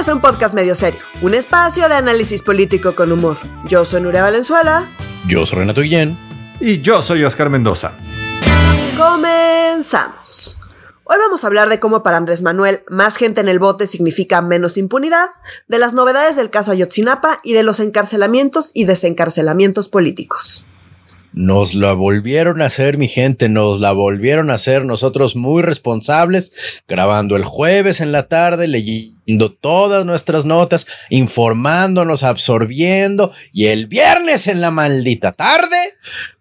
[0.00, 3.36] Bienvenidos a un podcast medio serio, un espacio de análisis político con humor.
[3.66, 4.88] Yo soy Nuria Valenzuela.
[5.28, 6.16] Yo soy Renato Guillén.
[6.58, 7.92] Y yo soy Oscar Mendoza.
[8.96, 10.58] Comenzamos.
[11.04, 14.40] Hoy vamos a hablar de cómo para Andrés Manuel más gente en el bote significa
[14.40, 15.28] menos impunidad,
[15.68, 20.64] de las novedades del caso Ayotzinapa y de los encarcelamientos y desencarcelamientos políticos.
[21.32, 26.82] Nos la volvieron a hacer, mi gente, nos la volvieron a hacer nosotros muy responsables,
[26.88, 34.46] grabando el jueves en la tarde, leyendo todas nuestras notas, informándonos, absorbiendo, y el viernes
[34.46, 35.76] en la maldita tarde,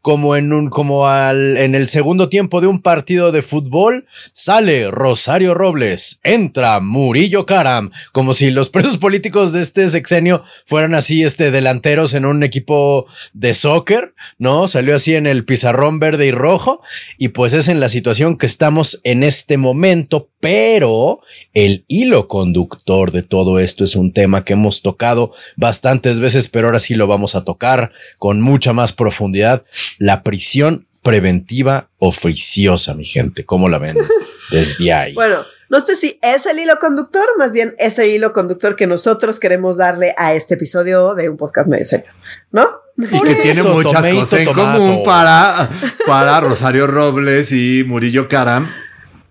[0.02, 4.90] como en un, como al, en el segundo tiempo de un partido de fútbol, sale
[4.90, 11.24] Rosario Robles, entra Murillo Karam, como si los presos políticos de este sexenio fueran así,
[11.24, 14.68] este, delanteros en un equipo de soccer, ¿no?
[14.68, 16.82] Salió así en el pizarrón verde y rojo,
[17.18, 21.22] y pues es en la situación que estamos en este momento, pero
[21.54, 26.68] el hilo conductor de todo esto es un tema que hemos tocado bastantes veces, pero
[26.68, 29.64] ahora sí lo vamos a tocar con mucha más profundidad
[29.98, 33.46] la prisión preventiva oficiosa, mi gente.
[33.46, 33.98] ¿Cómo la ven
[34.52, 35.14] desde ahí?
[35.14, 38.88] Bueno, no sé si es el hilo conductor, más bien es el hilo conductor que
[38.88, 42.12] nosotros queremos darle a este episodio de un podcast medio serio,
[42.52, 42.68] ¿no?
[42.98, 45.70] Y que tiene muchas cosas en común para,
[46.06, 48.70] para Rosario Robles y Murillo Karam.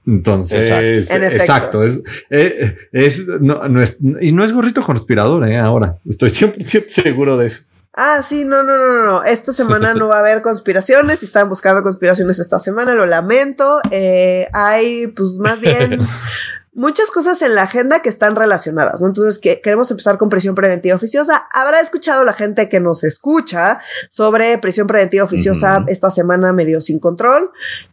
[0.09, 0.71] Entonces,
[1.11, 5.99] exacto, es, eh, es, no, no es, y no es gorrito conspirador, eh, ahora.
[6.07, 7.65] Estoy 100% seguro de eso.
[7.93, 9.25] Ah, sí, no, no, no, no.
[9.25, 11.19] Esta semana no va a haber conspiraciones.
[11.19, 13.81] Si están buscando conspiraciones esta semana, lo lamento.
[13.91, 15.99] Eh, hay, pues, más bien
[16.73, 19.09] muchas cosas en la agenda que están relacionadas, ¿no?
[19.09, 21.47] Entonces, que queremos empezar con prisión preventiva oficiosa.
[21.53, 23.81] Habrá escuchado la gente que nos escucha
[24.11, 27.51] sobre prisión preventiva oficiosa esta semana medio sin control.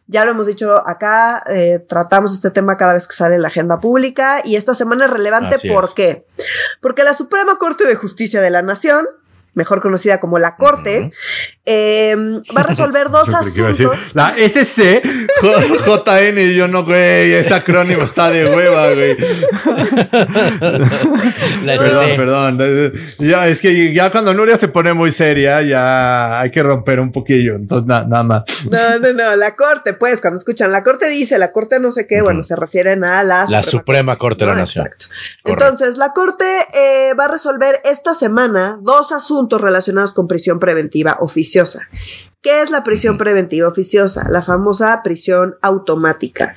[0.07, 3.47] Ya lo hemos dicho acá, eh, tratamos este tema cada vez que sale en la
[3.47, 5.55] agenda pública y esta semana es relevante.
[5.55, 5.93] Así ¿Por es.
[5.93, 6.27] qué?
[6.81, 9.05] Porque la Suprema Corte de Justicia de la Nación
[9.55, 11.11] mejor conocida como la Corte,
[11.65, 12.15] eh,
[12.55, 14.15] va a resolver dos Yo creí que iba a decir, asuntos.
[14.15, 15.01] La, este C,
[15.41, 19.17] J- JN, y yo no, güey, este acrónimo está de hueva, güey.
[21.63, 22.15] La Perdón, SC.
[22.15, 22.93] perdón.
[23.19, 27.11] Ya, es que ya cuando Nuria se pone muy seria, ya hay que romper un
[27.11, 27.55] poquillo.
[27.55, 28.43] Entonces, na- nada más.
[28.69, 32.07] No, no, no, la Corte, pues, cuando escuchan la Corte dice, la Corte no sé
[32.07, 34.59] qué, bueno, se refieren a la La Suprema Corte de la ¿no?
[34.61, 34.85] Nación.
[34.85, 35.05] Exacto.
[35.43, 35.65] Correcto.
[35.65, 41.17] Entonces, la Corte eh, va a resolver esta semana dos asuntos relacionados con prisión preventiva
[41.19, 41.87] oficiosa.
[42.41, 44.27] ¿Qué es la prisión preventiva oficiosa?
[44.29, 46.55] La famosa prisión automática.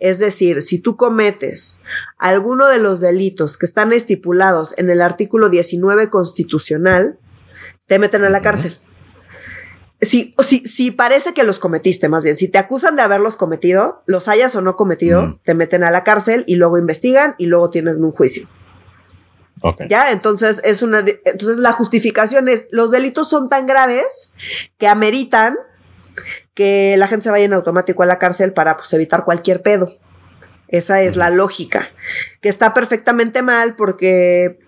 [0.00, 1.80] Es decir, si tú cometes
[2.16, 7.18] alguno de los delitos que están estipulados en el artículo 19 constitucional,
[7.86, 8.76] te meten a la cárcel.
[10.00, 13.36] Si, o si, si parece que los cometiste, más bien, si te acusan de haberlos
[13.36, 15.38] cometido, los hayas o no cometido, Mm.
[15.42, 18.48] te meten a la cárcel y luego investigan y luego tienen un juicio.
[19.88, 24.32] Ya, entonces es una, de- entonces la justificación es, los delitos son tan graves
[24.78, 25.56] que ameritan
[26.54, 29.92] que la gente se vaya en automático a la cárcel para pues, evitar cualquier pedo.
[30.68, 31.88] Esa es la lógica,
[32.42, 34.58] que está perfectamente mal porque,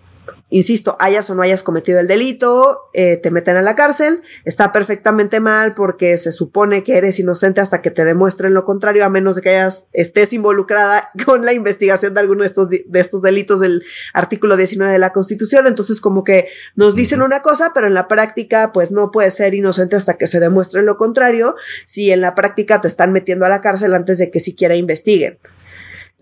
[0.51, 4.71] insisto, hayas o no hayas cometido el delito, eh, te meten a la cárcel, está
[4.71, 9.09] perfectamente mal porque se supone que eres inocente hasta que te demuestren lo contrario, a
[9.09, 13.21] menos de que hayas, estés involucrada con la investigación de alguno de estos, de estos
[13.21, 15.67] delitos del artículo 19 de la Constitución.
[15.67, 19.53] Entonces, como que nos dicen una cosa, pero en la práctica, pues no puedes ser
[19.53, 23.49] inocente hasta que se demuestre lo contrario, si en la práctica te están metiendo a
[23.49, 25.39] la cárcel antes de que siquiera investiguen.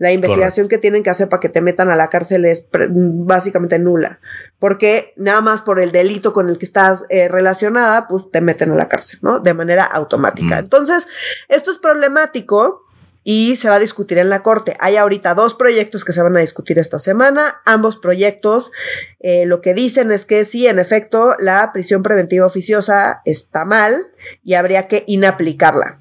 [0.00, 3.78] La investigación que tienen que hacer para que te metan a la cárcel es básicamente
[3.78, 4.18] nula.
[4.58, 8.72] Porque nada más por el delito con el que estás eh, relacionada, pues te meten
[8.72, 9.40] a la cárcel, ¿no?
[9.40, 10.56] De manera automática.
[10.56, 10.58] Mm.
[10.60, 11.06] Entonces,
[11.50, 12.86] esto es problemático
[13.24, 14.74] y se va a discutir en la corte.
[14.80, 17.60] Hay ahorita dos proyectos que se van a discutir esta semana.
[17.66, 18.72] Ambos proyectos
[19.18, 24.06] eh, lo que dicen es que sí, en efecto, la prisión preventiva oficiosa está mal
[24.42, 25.99] y habría que inaplicarla.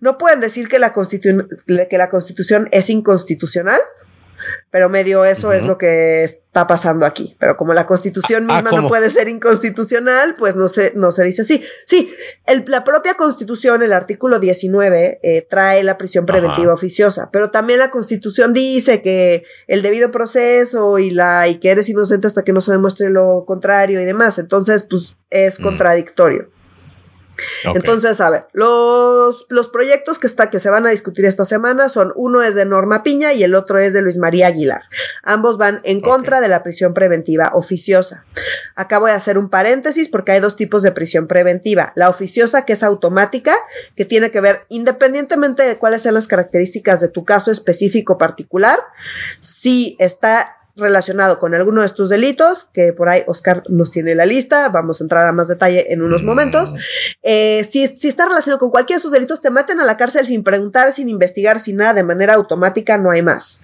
[0.00, 1.48] No pueden decir que la, constitu-
[1.88, 3.80] que la constitución es inconstitucional,
[4.70, 7.34] pero medio eso es lo que está pasando aquí.
[7.38, 11.24] Pero como la constitución Ah, misma no puede ser inconstitucional, pues no se, no se
[11.24, 11.64] dice así.
[11.86, 12.12] Sí,
[12.46, 16.74] el- la propia constitución, el artículo 19, eh, trae la prisión preventiva Ajá.
[16.74, 21.88] oficiosa, pero también la constitución dice que el debido proceso y, la, y que eres
[21.88, 24.38] inocente hasta que no se demuestre lo contrario y demás.
[24.38, 25.62] Entonces, pues es Mm.
[25.62, 26.50] contradictorio.
[27.64, 31.88] Entonces, a ver, los, los proyectos que, está, que se van a discutir esta semana
[31.88, 34.82] son uno es de Norma Piña y el otro es de Luis María Aguilar.
[35.22, 38.24] Ambos van en contra de la prisión preventiva oficiosa.
[38.74, 41.92] Acá voy a hacer un paréntesis porque hay dos tipos de prisión preventiva.
[41.96, 43.56] La oficiosa, que es automática,
[43.96, 48.78] que tiene que ver, independientemente de cuáles sean las características de tu caso específico particular,
[49.40, 54.26] si está relacionado con alguno de estos delitos, que por ahí Oscar nos tiene la
[54.26, 56.26] lista, vamos a entrar a más detalle en unos mm.
[56.26, 56.74] momentos.
[57.22, 60.26] Eh, si, si está relacionado con cualquiera de estos delitos, te maten a la cárcel
[60.26, 63.62] sin preguntar, sin investigar, sin nada, de manera automática, no hay más.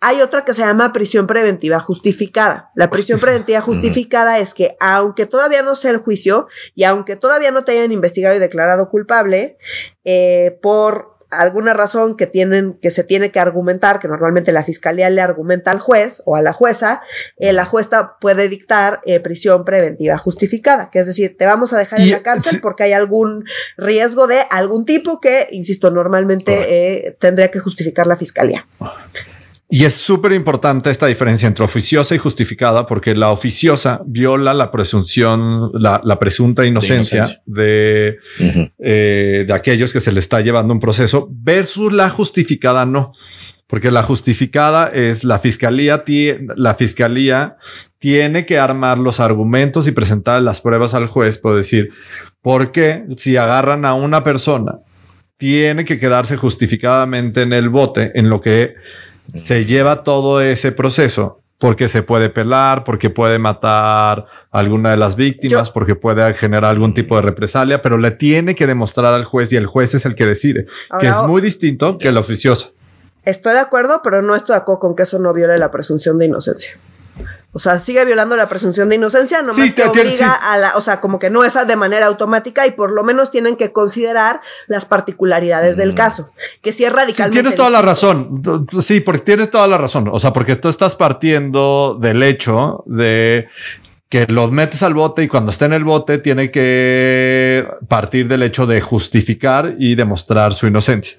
[0.00, 2.70] Hay otra que se llama prisión preventiva justificada.
[2.74, 7.50] La prisión preventiva justificada es que aunque todavía no sea el juicio y aunque todavía
[7.50, 9.56] no te hayan investigado y declarado culpable,
[10.04, 15.10] eh, por alguna razón que tienen, que se tiene que argumentar, que normalmente la fiscalía
[15.10, 17.02] le argumenta al juez o a la jueza,
[17.38, 21.78] eh, la jueza puede dictar eh, prisión preventiva justificada, que es decir, te vamos a
[21.78, 23.44] dejar en la cárcel porque hay algún
[23.76, 28.66] riesgo de algún tipo que, insisto, normalmente eh, tendría que justificar la fiscalía.
[29.68, 34.70] Y es súper importante esta diferencia entre oficiosa y justificada, porque la oficiosa viola la
[34.70, 38.18] presunción, la, presunta inocencia de,
[38.78, 43.12] eh, de, aquellos que se le está llevando un proceso, versus la justificada no.
[43.66, 46.04] Porque la justificada es la fiscalía,
[46.54, 47.56] la fiscalía
[47.98, 51.90] tiene que armar los argumentos y presentar las pruebas al juez, por decir,
[52.40, 54.78] porque si agarran a una persona,
[55.36, 58.76] tiene que quedarse justificadamente en el bote, en lo que
[59.34, 64.96] se lleva todo ese proceso porque se puede pelar, porque puede matar a alguna de
[64.96, 69.24] las víctimas, porque puede generar algún tipo de represalia, pero le tiene que demostrar al
[69.24, 70.66] juez y el juez es el que decide,
[71.00, 72.72] que es muy distinto que el oficioso.
[73.24, 76.18] Estoy de acuerdo, pero no estoy de acuerdo con que eso no viole la presunción
[76.18, 76.78] de inocencia.
[77.56, 80.82] O sea, sigue violando la presunción de inocencia, nomás sí, que obliga a la, o
[80.82, 84.42] sea, como que no es de manera automática y por lo menos tienen que considerar
[84.66, 85.96] las particularidades del mm.
[85.96, 86.30] caso,
[86.60, 87.38] que si es radicalmente.
[87.38, 88.42] Sí, tienes toda la razón.
[88.82, 90.10] Sí, porque tienes toda la razón.
[90.12, 93.48] O sea, porque tú estás partiendo del hecho de
[94.10, 98.42] que los metes al bote y cuando esté en el bote tiene que partir del
[98.42, 101.16] hecho de justificar y demostrar su inocencia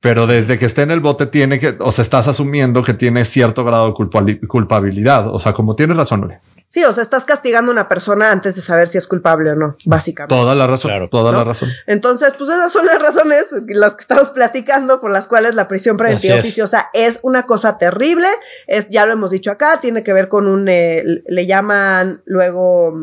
[0.00, 3.24] pero desde que esté en el bote tiene que, o sea, estás asumiendo que tiene
[3.24, 5.32] cierto grado de culpabilidad.
[5.32, 6.32] O sea, como tienes razón,
[6.70, 9.54] Sí, o sea, estás castigando a una persona antes de saber si es culpable o
[9.54, 10.34] no, básicamente.
[10.34, 11.70] Toda la razón, toda la razón.
[11.86, 15.96] Entonces, pues esas son las razones, las que estamos platicando, por las cuales la prisión
[15.96, 18.28] preventiva oficiosa es una cosa terrible.
[18.66, 22.94] Es, ya lo hemos dicho acá, tiene que ver con un, eh, le llaman luego,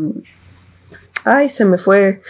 [1.24, 2.22] ay, se me fue,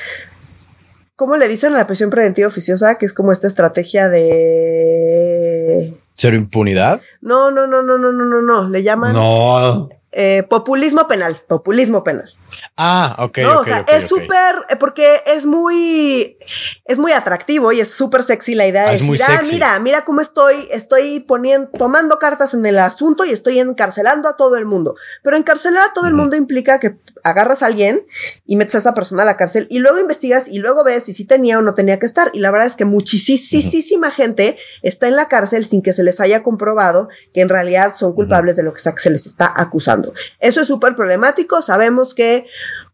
[1.15, 2.97] ¿Cómo le dicen a la prisión preventiva oficiosa?
[2.97, 5.97] Que es como esta estrategia de.
[6.15, 7.01] ¿Cero impunidad?
[7.21, 8.69] No, no, no, no, no, no, no, no.
[8.69, 9.13] Le llaman.
[9.13, 9.89] No.
[10.17, 11.41] Eh, populismo penal.
[11.47, 12.33] Populismo penal.
[12.77, 13.37] Ah, ok.
[13.39, 16.37] No, o sea, es súper, eh, porque es muy,
[16.85, 20.05] es muy atractivo y es súper sexy la idea de ah, decir, ah, mira, mira
[20.05, 24.65] cómo estoy, estoy poniendo, tomando cartas en el asunto y estoy encarcelando a todo el
[24.65, 24.95] mundo.
[25.21, 28.05] Pero encarcelar a todo el mundo implica que agarras a alguien
[28.45, 31.13] y metes a esa persona a la cárcel y luego investigas y luego ves si
[31.13, 32.29] sí tenía o no tenía que estar.
[32.33, 36.19] Y la verdad es que muchísima gente está en la cárcel sin que se les
[36.19, 40.13] haya comprobado que en realidad son culpables de lo que se les está acusando.
[40.39, 41.61] Eso es súper problemático.
[41.61, 42.45] Sabemos que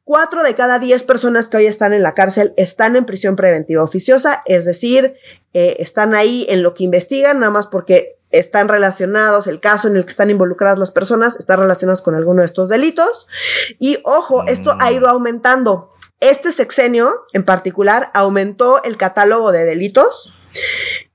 [0.04, 3.84] Cuatro de cada diez personas que hoy están en la cárcel están en prisión preventiva
[3.84, 5.16] oficiosa, es decir,
[5.54, 9.98] eh, están ahí en lo que investigan, nada más porque están relacionados, el caso en
[9.98, 13.28] el que están involucradas las personas está relacionado con alguno de estos delitos.
[13.80, 15.92] Y ojo, esto ha ido aumentando.
[16.19, 20.33] Este sexenio en particular aumentó el catálogo de delitos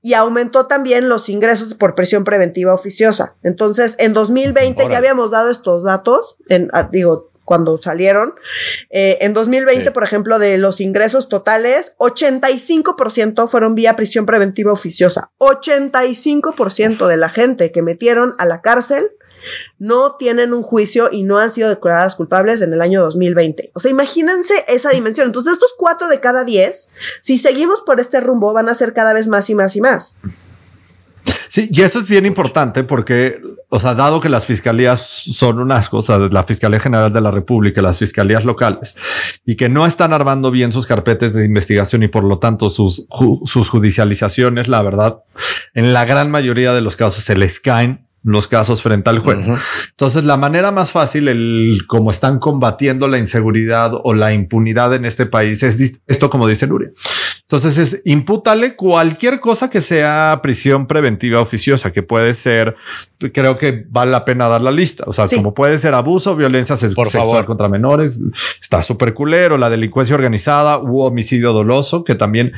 [0.01, 3.35] y aumentó también los ingresos por prisión preventiva oficiosa.
[3.43, 8.35] Entonces, en 2020 ya habíamos dado estos datos, en, ah, digo, cuando salieron.
[8.89, 15.31] Eh, en 2020, por ejemplo, de los ingresos totales, 85% fueron vía prisión preventiva oficiosa.
[15.37, 19.11] 85% de la gente que metieron a la cárcel
[19.79, 23.71] no tienen un juicio y no han sido declaradas culpables en el año 2020.
[23.73, 25.27] O sea, imagínense esa dimensión.
[25.27, 26.89] Entonces, estos cuatro de cada diez,
[27.21, 30.17] si seguimos por este rumbo, van a ser cada vez más y más y más.
[31.47, 35.89] Sí, y eso es bien importante porque, o sea, dado que las fiscalías son unas
[35.89, 38.95] cosas, la Fiscalía General de la República, las fiscalías locales,
[39.45, 43.07] y que no están armando bien sus carpetes de investigación y por lo tanto sus,
[43.45, 45.17] sus judicializaciones, la verdad,
[45.73, 49.47] en la gran mayoría de los casos se les caen los casos frente al juez.
[49.91, 55.05] Entonces, la manera más fácil, el cómo están combatiendo la inseguridad o la impunidad en
[55.05, 56.91] este país es esto, como dice Nuria.
[57.49, 62.75] Entonces, es impútale cualquier cosa que sea prisión preventiva oficiosa, que puede ser,
[63.33, 65.05] creo que vale la pena dar la lista.
[65.07, 68.21] O sea, como puede ser abuso, violencia sexual contra menores,
[68.61, 72.51] está súper culero, la delincuencia organizada u homicidio doloso, que también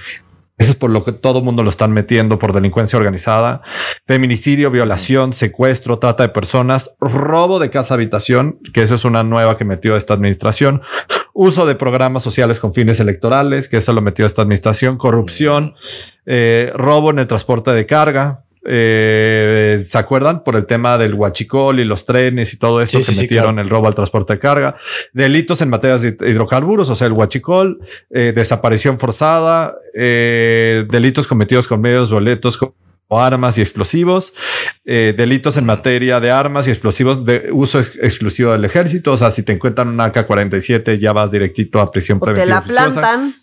[0.60, 3.62] eso es por lo que todo el mundo lo están metiendo por delincuencia organizada,
[4.05, 9.58] feminicidio, violación, secuestro, trata de personas, robo de casa habitación, que eso es una nueva
[9.58, 10.81] que metió esta administración,
[11.41, 15.74] uso de programas sociales con fines electorales, que eso lo metió esta administración, corrupción,
[16.25, 20.43] eh, robo en el transporte de carga, Eh, ¿Se acuerdan?
[20.43, 23.88] Por el tema del huachicol y los trenes y todo eso que metieron el robo
[23.88, 24.75] al transporte de carga.
[25.13, 27.79] Delitos en materia de hidrocarburos, o sea, el huachicol,
[28.12, 32.58] eh, desaparición forzada, eh, delitos cometidos con medios boletos
[33.11, 34.33] o armas y explosivos,
[34.85, 39.11] eh, delitos en materia de armas y explosivos de uso exclusivo del ejército.
[39.11, 42.59] O sea, si te encuentran una AK-47, ya vas directito a prisión preventiva.
[42.59, 43.33] O te la plantan.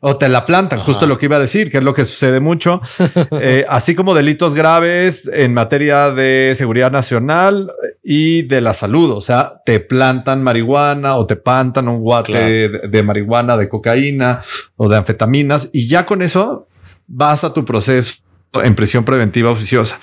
[0.00, 2.40] O te la plantan, justo lo que iba a decir, que es lo que sucede
[2.40, 2.80] mucho.
[3.38, 7.70] Eh, así como delitos graves en materia de seguridad nacional
[8.02, 9.10] y de la salud.
[9.10, 14.40] O sea, te plantan marihuana o te pantan un guate de marihuana, de cocaína
[14.76, 15.70] o de anfetaminas.
[15.72, 16.68] Y ya con eso
[17.06, 18.25] vas a tu proceso
[18.62, 19.98] en prisión preventiva oficiosa.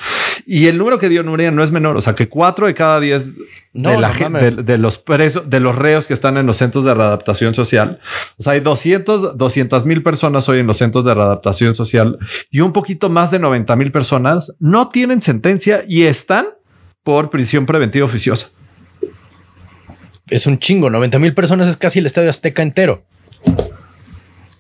[0.46, 3.00] Y el número que dio Nuria no es menor, o sea que cuatro de cada
[3.00, 3.36] diez
[3.74, 7.56] de, la, de, los presos, de los reos que están en los centros de readaptación
[7.56, 8.00] social.
[8.38, 12.20] O sea, hay 200 mil personas hoy en los centros de readaptación social
[12.52, 16.48] y un poquito más de 90 mil personas no tienen sentencia y están
[17.04, 18.48] por prisión preventiva oficiosa.
[20.30, 23.04] Es un chingo, 90 mil personas es casi el estadio Azteca entero.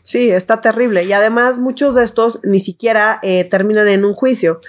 [0.04, 1.06] Sí, está terrible.
[1.06, 4.60] Y además muchos de estos ni siquiera eh, terminan en un juicio.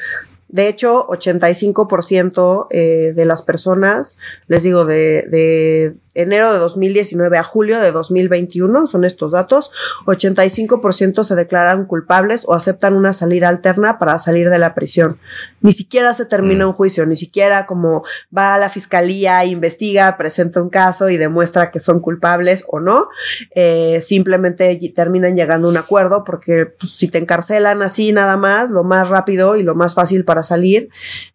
[0.48, 7.42] De hecho, 85% eh, de las personas, les digo, de, de enero de 2019 a
[7.42, 9.72] julio de 2021, son estos datos,
[10.06, 15.18] 85% se declaran culpables o aceptan una salida alterna para salir de la prisión.
[15.60, 16.68] Ni siquiera se termina mm.
[16.68, 18.04] un juicio, ni siquiera como
[18.36, 23.08] va a la fiscalía, investiga, presenta un caso y demuestra que son culpables o no,
[23.54, 28.70] eh, simplemente terminan llegando a un acuerdo porque pues, si te encarcelan así nada más,
[28.70, 30.88] lo más rápido y lo más fácil para salir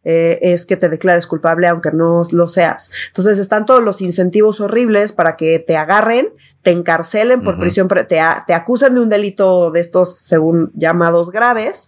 [0.03, 2.91] eh, es que te declares culpable aunque no lo seas.
[3.07, 6.29] Entonces están todos los incentivos horribles para que te agarren,
[6.61, 11.87] te encarcelen por prisión, te, te acusen de un delito de estos según llamados graves,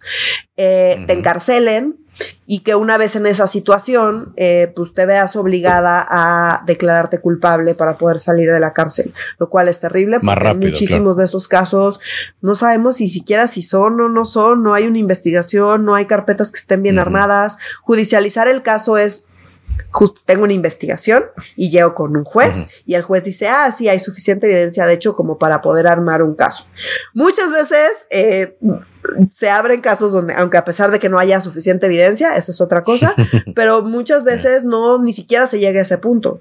[0.58, 1.98] eh, te encarcelen,
[2.46, 7.76] y que una vez en esa situación, eh, pues te veas obligada a declararte culpable
[7.76, 10.20] para poder salir de la cárcel, lo cual es terrible.
[10.20, 12.00] Porque muchísimos de esos casos
[12.42, 16.06] no sabemos si siquiera si son o no son, no hay una investigación, no hay
[16.06, 17.58] carpetas que estén bien armadas.
[17.84, 19.28] Judicializar el caso es
[19.92, 21.26] justo tengo una investigación
[21.56, 24.94] y llego con un juez y el juez dice, ah, sí, hay suficiente evidencia, de
[24.94, 26.66] hecho, como para poder armar un caso.
[27.14, 28.58] Muchas veces eh,
[29.36, 32.62] se abren casos donde, aunque a pesar de que no haya suficiente evidencia, esa es
[32.62, 33.14] otra cosa,
[33.56, 36.40] pero muchas veces no, ni siquiera se llega a ese punto.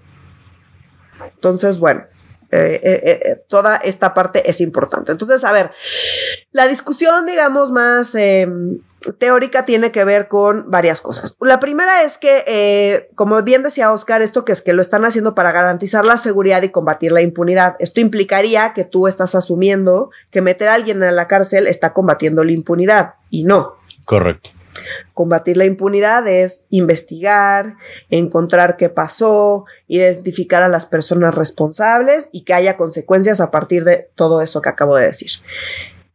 [1.34, 2.04] Entonces, bueno.
[2.52, 5.12] Eh, eh, toda esta parte es importante.
[5.12, 5.70] Entonces, a ver,
[6.50, 8.80] la discusión, digamos, más em,
[9.18, 11.34] teórica tiene que ver con varias cosas.
[11.40, 15.04] La primera es que, eh, como bien decía Oscar, esto que es que lo están
[15.04, 17.76] haciendo para garantizar la seguridad y combatir la impunidad.
[17.78, 22.44] Esto implicaría que tú estás asumiendo que meter a alguien en la cárcel está combatiendo
[22.44, 23.76] la impunidad y no.
[24.04, 24.50] Correcto.
[25.14, 27.76] Combatir la impunidad es investigar,
[28.08, 34.08] encontrar qué pasó, identificar a las personas responsables y que haya consecuencias a partir de
[34.14, 35.30] todo eso que acabo de decir.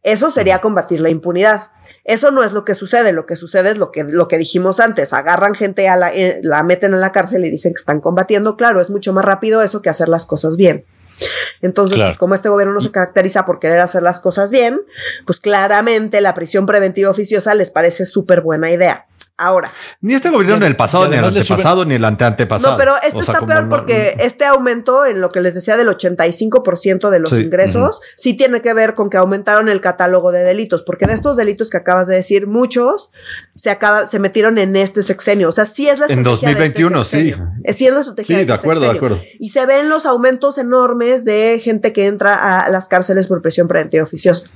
[0.03, 1.71] Eso sería combatir la impunidad.
[2.05, 4.79] Eso no es lo que sucede, lo que sucede es lo que, lo que dijimos
[4.79, 7.99] antes, agarran gente, a la, eh, la meten en la cárcel y dicen que están
[7.99, 10.85] combatiendo, claro, es mucho más rápido eso que hacer las cosas bien.
[11.61, 14.81] Entonces, pues, como este gobierno no se caracteriza por querer hacer las cosas bien,
[15.25, 19.07] pues claramente la prisión preventiva oficiosa les parece súper buena idea.
[19.37, 19.69] Ahora.
[19.99, 22.73] Ni este gobierno, ni el pasado, ni el antepasado, ni el anteantepasado.
[22.73, 27.09] No, pero esto está peor porque este aumento en lo que les decía del 85%
[27.09, 31.05] de los ingresos sí tiene que ver con que aumentaron el catálogo de delitos, porque
[31.05, 33.11] de estos delitos que acabas de decir, muchos
[33.55, 35.49] se acaba, se metieron en este sexenio.
[35.49, 36.17] O sea, sí es la estrategia.
[36.17, 37.33] En 2021, este sí.
[37.73, 38.27] Sí es la estrategia.
[38.27, 39.21] Sí, de, este acuerdo, de acuerdo.
[39.39, 43.67] Y se ven los aumentos enormes de gente que entra a las cárceles por presión
[43.67, 44.47] preventiva oficiosa.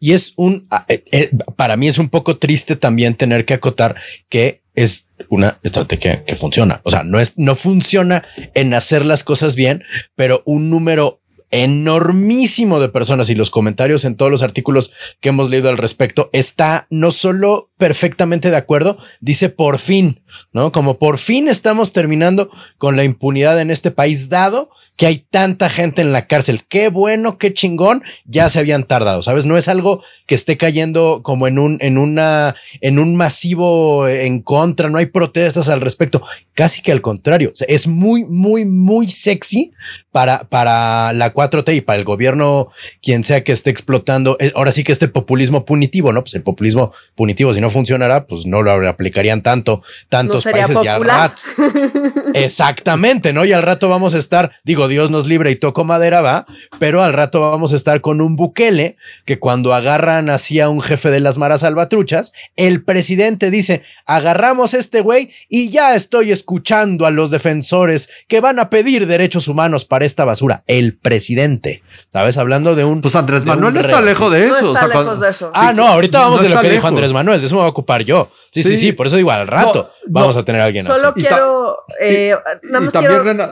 [0.00, 3.54] Y es un, ah, eh, eh, para mí es un poco triste también tener que
[3.54, 3.96] acotar
[4.28, 6.80] que es una estrategia que funciona.
[6.84, 12.80] O sea, no es, no funciona en hacer las cosas bien, pero un número enormísimo
[12.80, 16.88] de personas y los comentarios en todos los artículos que hemos leído al respecto está
[16.90, 20.22] no solo perfectamente de acuerdo, dice por fin,
[20.54, 20.72] ¿no?
[20.72, 22.48] Como por fin estamos terminando
[22.78, 26.62] con la impunidad en este país, dado que hay tanta gente en la cárcel.
[26.68, 29.44] Qué bueno, qué chingón, ya se habían tardado, ¿sabes?
[29.44, 34.40] No es algo que esté cayendo como en un, en una, en un masivo en
[34.40, 36.22] contra, no hay protestas al respecto,
[36.54, 39.72] casi que al contrario, es muy, muy, muy sexy
[40.12, 42.68] para, para la 4T y para el gobierno,
[43.02, 46.22] quien sea que esté explotando, eh, ahora sí que este populismo punitivo, ¿no?
[46.22, 50.88] Pues el populismo punitivo, si no funcionara, pues no lo aplicarían tanto, tantos países y
[50.88, 51.42] al rato.
[52.34, 53.44] Exactamente, ¿no?
[53.44, 56.46] Y al rato vamos a estar, digo, Dios nos libre y toco madera, va,
[56.78, 60.80] pero al rato vamos a estar con un Bukele que cuando agarran así a un
[60.80, 67.06] jefe de las maras salvatruchas, el presidente dice, agarramos este güey y ya estoy escuchando
[67.06, 70.62] a los defensores que van a pedir derechos humanos para esta basura.
[70.66, 72.38] El presidente, ¿sabes?
[72.38, 73.00] Hablando de un...
[73.00, 74.62] Pues Andrés Manuel está lejos de eso.
[74.62, 75.50] No está lejos de eso.
[75.54, 77.70] Ah, no, ahorita vamos de lo que dijo Andrés Manuel, de eso me voy a
[77.70, 78.30] ocupar yo.
[78.50, 81.84] Sí, sí, sí, por eso digo, al rato vamos a tener a alguien Solo quiero...
[82.00, 83.50] Eh, nada más también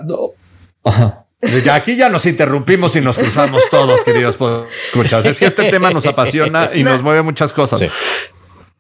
[0.85, 1.25] Ajá.
[1.65, 4.37] Ya aquí ya nos interrumpimos y nos cruzamos todos, queridos
[4.87, 5.27] escuchas.
[5.27, 7.83] Es que este tema nos apasiona y nos mueve muchas cosas.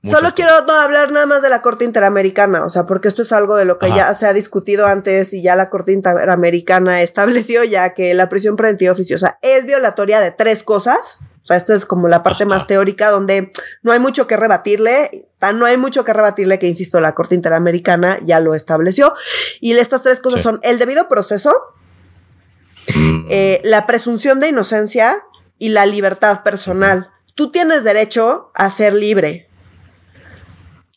[0.04, 3.54] Solo quiero hablar nada más de la Corte Interamericana, o sea, porque esto es algo
[3.54, 7.94] de lo que ya se ha discutido antes y ya la Corte Interamericana estableció ya
[7.94, 11.18] que la prisión preventiva oficiosa es violatoria de tres cosas.
[11.42, 15.26] O sea, esta es como la parte más teórica donde no hay mucho que rebatirle,
[15.54, 19.12] no hay mucho que rebatirle que, insisto, la Corte Interamericana ya lo estableció.
[19.60, 21.52] Y estas tres cosas son el debido proceso,
[22.94, 23.26] mm.
[23.28, 25.24] eh, la presunción de inocencia
[25.58, 27.10] y la libertad personal.
[27.34, 29.48] Tú tienes derecho a ser libre.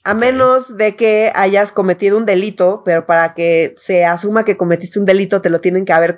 [0.06, 5.00] A menos de que hayas cometido un delito, pero para que se asuma que cometiste
[5.00, 6.16] un delito, te lo tienen que haber,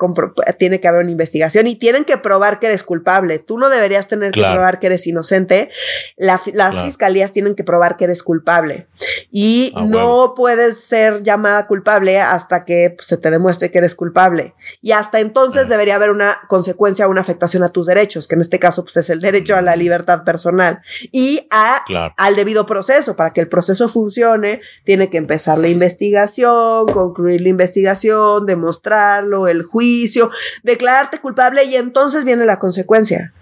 [0.60, 3.39] tiene que haber una investigación y tienen que probar que eres culpable.
[3.39, 5.70] Tú no deberías tener que probar que eres inocente.
[6.17, 8.88] las fiscalías tienen que probar que eres culpable.
[9.32, 13.96] Y ah, no puedes ser llamada culpable hasta que pues, se te demuestre que eres
[13.96, 14.53] culpable.
[14.82, 15.70] Y hasta entonces ah.
[15.70, 19.10] debería haber una consecuencia, una afectación a tus derechos, que en este caso pues, es
[19.10, 21.84] el derecho a la libertad personal y a,
[22.17, 27.50] al debido proceso, para que el proceso funcione, tiene que empezar la investigación, concluir la
[27.50, 30.31] investigación, demostrarlo, el juicio,
[30.63, 33.34] declararte culpable y entonces viene la consecuencia.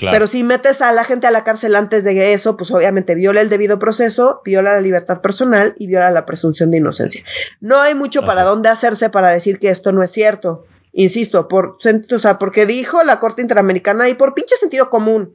[0.00, 3.40] Pero si metes a la gente a la cárcel antes de eso, pues obviamente viola
[3.40, 7.24] el debido proceso, viola la libertad personal y viola la presunción de inocencia.
[7.60, 10.66] No hay mucho para dónde hacerse para decir que esto no es cierto.
[10.92, 11.78] Insisto, por,
[12.10, 15.32] o sea, porque dijo la Corte Interamericana y por pinche sentido común.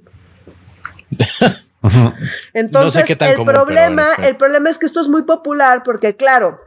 [2.54, 6.62] Entonces, el problema, el problema es que esto es muy popular porque, claro,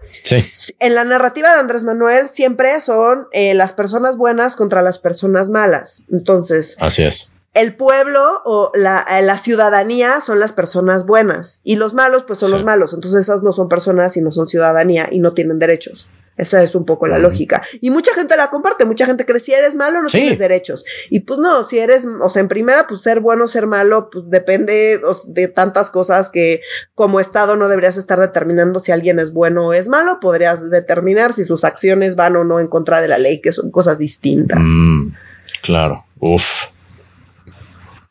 [0.78, 5.48] en la narrativa de Andrés Manuel siempre son eh, las personas buenas contra las personas
[5.48, 6.02] malas.
[6.12, 7.31] Entonces, así es.
[7.55, 12.38] El pueblo o la, eh, la ciudadanía son las personas buenas y los malos, pues
[12.38, 12.92] son los malos.
[12.92, 16.09] Entonces, esas no son personas y no son ciudadanía y no tienen derechos.
[16.37, 17.62] Esa es un poco la lógica.
[17.81, 20.85] Y mucha gente la comparte, mucha gente cree, si eres malo no tienes derechos.
[21.09, 24.11] Y pues no, si eres, o sea, en primera, pues ser bueno o ser malo,
[24.11, 26.61] pues depende de tantas cosas que
[26.94, 31.33] como Estado no deberías estar determinando si alguien es bueno o es malo, podrías determinar
[31.33, 34.59] si sus acciones van o no en contra de la ley, que son cosas distintas.
[34.61, 35.14] Mm,
[35.62, 36.64] claro, uf.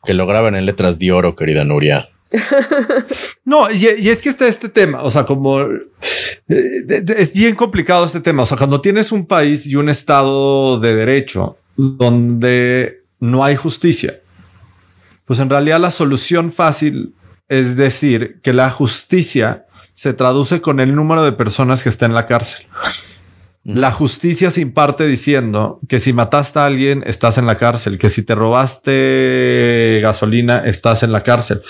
[0.04, 2.08] Que lo graban en letras de oro, querida Nuria.
[3.44, 8.20] no, y, es que está este tema, o sea, como eh, es bien complicado este
[8.20, 13.56] tema, o sea, cuando tienes un país y un estado de derecho donde no hay
[13.56, 14.20] justicia,
[15.24, 17.14] pues en realidad la solución fácil
[17.48, 22.16] es decir que la justicia se traduce con el número de personas que están en
[22.16, 22.66] la cárcel.
[23.64, 28.10] La justicia se imparte diciendo que si mataste a alguien, estás en la cárcel, que
[28.10, 31.62] si te robaste gasolina, estás en la cárcel.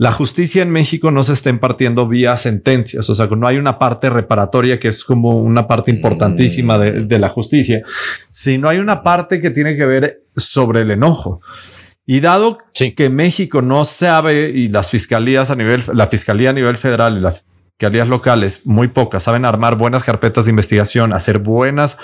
[0.00, 3.78] La justicia en México no se está impartiendo vía sentencias, o sea, no hay una
[3.78, 7.82] parte reparatoria que es como una parte importantísima de, la justicia,
[8.30, 11.42] sino hay una parte que tiene que ver sobre el enojo.
[12.06, 16.76] Y dado que México no sabe y las fiscalías a nivel, la fiscalía a nivel
[16.76, 21.98] federal y las fiscalías locales, muy pocas, saben armar buenas carpetas de investigación, hacer buenas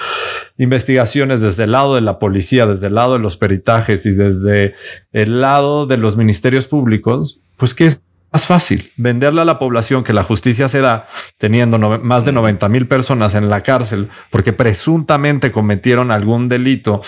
[0.59, 4.75] investigaciones desde el lado de la policía, desde el lado de los peritajes y desde
[5.13, 10.05] el lado de los ministerios públicos, pues que es más fácil venderle a la población
[10.05, 11.07] que la justicia se da
[11.39, 17.03] teniendo más de 90 mil personas en la cárcel porque presuntamente cometieron algún delito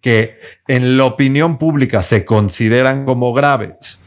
[0.00, 4.04] que en la opinión pública se consideran como graves.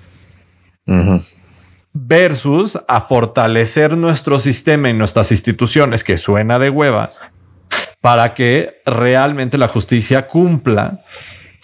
[1.94, 7.10] Versus a fortalecer nuestro sistema y nuestras instituciones, que suena de hueva,
[8.02, 11.06] para que realmente la justicia cumpla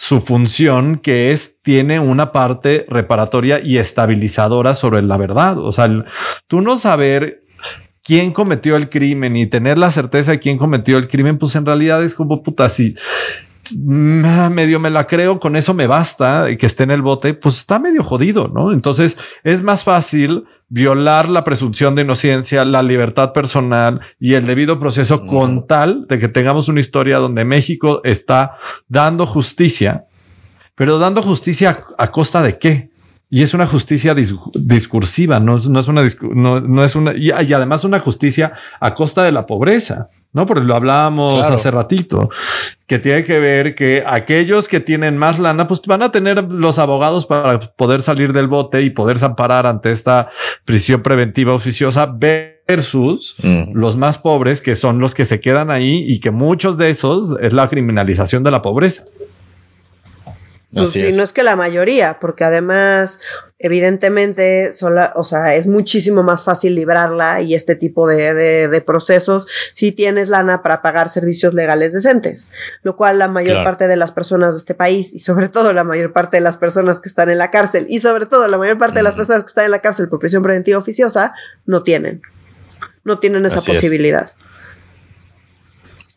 [0.02, 5.60] su función que es, tiene una parte reparatoria y estabilizadora sobre la verdad.
[5.60, 5.88] O sea,
[6.48, 7.44] tú no saber
[8.04, 11.68] quién cometió el crimen y tener la certeza de quién cometió el crimen, pues en
[11.68, 12.96] realidad es como puta, si
[13.76, 17.80] medio me la creo, con eso me basta que esté en el bote, pues está
[17.80, 18.72] medio jodido, ¿no?
[18.72, 24.80] Entonces es más fácil violar la presunción de inocencia, la libertad personal y el debido
[24.80, 28.56] proceso con tal de que tengamos una historia donde México está
[28.88, 30.06] dando justicia,
[30.76, 32.92] pero dando justicia a, costa de qué?
[33.30, 38.00] Y es una justicia discursiva, no, no, es una, no, es una, y, además una
[38.00, 40.46] justicia a costa de la pobreza, ¿no?
[40.46, 42.30] Porque lo hablábamos hace ratito,
[42.88, 46.80] que tiene que ver que aquellos que tienen más lana, pues van a tener los
[46.80, 50.30] abogados para poder salir del bote y poderse amparar ante esta
[50.66, 53.36] prisión preventiva oficiosa versus
[53.74, 57.36] los más pobres, que son los que se quedan ahí y que muchos de esos
[57.42, 59.04] es la criminalización de la pobreza.
[60.74, 63.20] Pues sí, no es que la mayoría, porque además,
[63.60, 68.34] evidentemente, sola, o sea, es muchísimo más fácil librarla y este tipo de,
[68.70, 72.48] de, procesos si tienes lana para pagar servicios legales decentes,
[72.84, 75.84] lo cual la mayor parte de las personas de este país y sobre todo la
[75.84, 78.78] mayor parte de las personas que están en la cárcel y sobre todo la mayor
[78.78, 81.34] parte de las personas que están en la cárcel por prisión preventiva oficiosa
[81.66, 82.22] no tienen,
[83.04, 84.32] no tienen esa posibilidad.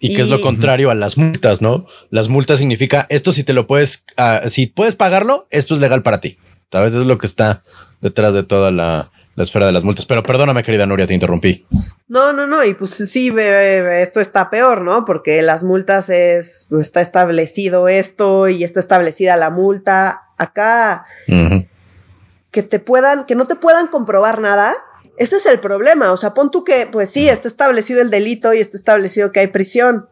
[0.09, 1.87] Y, que es lo contrario a las multas, ¿no?
[2.11, 6.03] Las multas significa esto si te lo puedes, uh, si puedes pagarlo, esto es legal
[6.03, 6.37] para ti.
[6.69, 7.62] Tal vez es lo que está
[8.03, 10.05] detrás de toda la, esfera de las multas.
[10.05, 11.64] Pero perdóname, querida Nuria, te interrumpí.
[12.07, 12.62] No, no, no.
[12.64, 15.07] Y pues sí, esto está peor, ¿no?
[15.07, 20.21] Porque las multas es, pues, está establecido esto y está establecida la multa.
[20.37, 21.07] Acá,
[22.51, 24.75] que te puedan, que no te puedan comprobar nada
[25.16, 28.53] este es el problema, o sea, pon tú que, pues sí, está establecido el delito
[28.53, 30.09] y está establecido que hay prisión.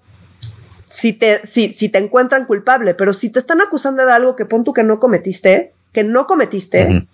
[0.88, 4.44] Si te, si, si te encuentran culpable, pero si te están acusando de algo que
[4.44, 7.06] pon tú que no cometiste, que no cometiste,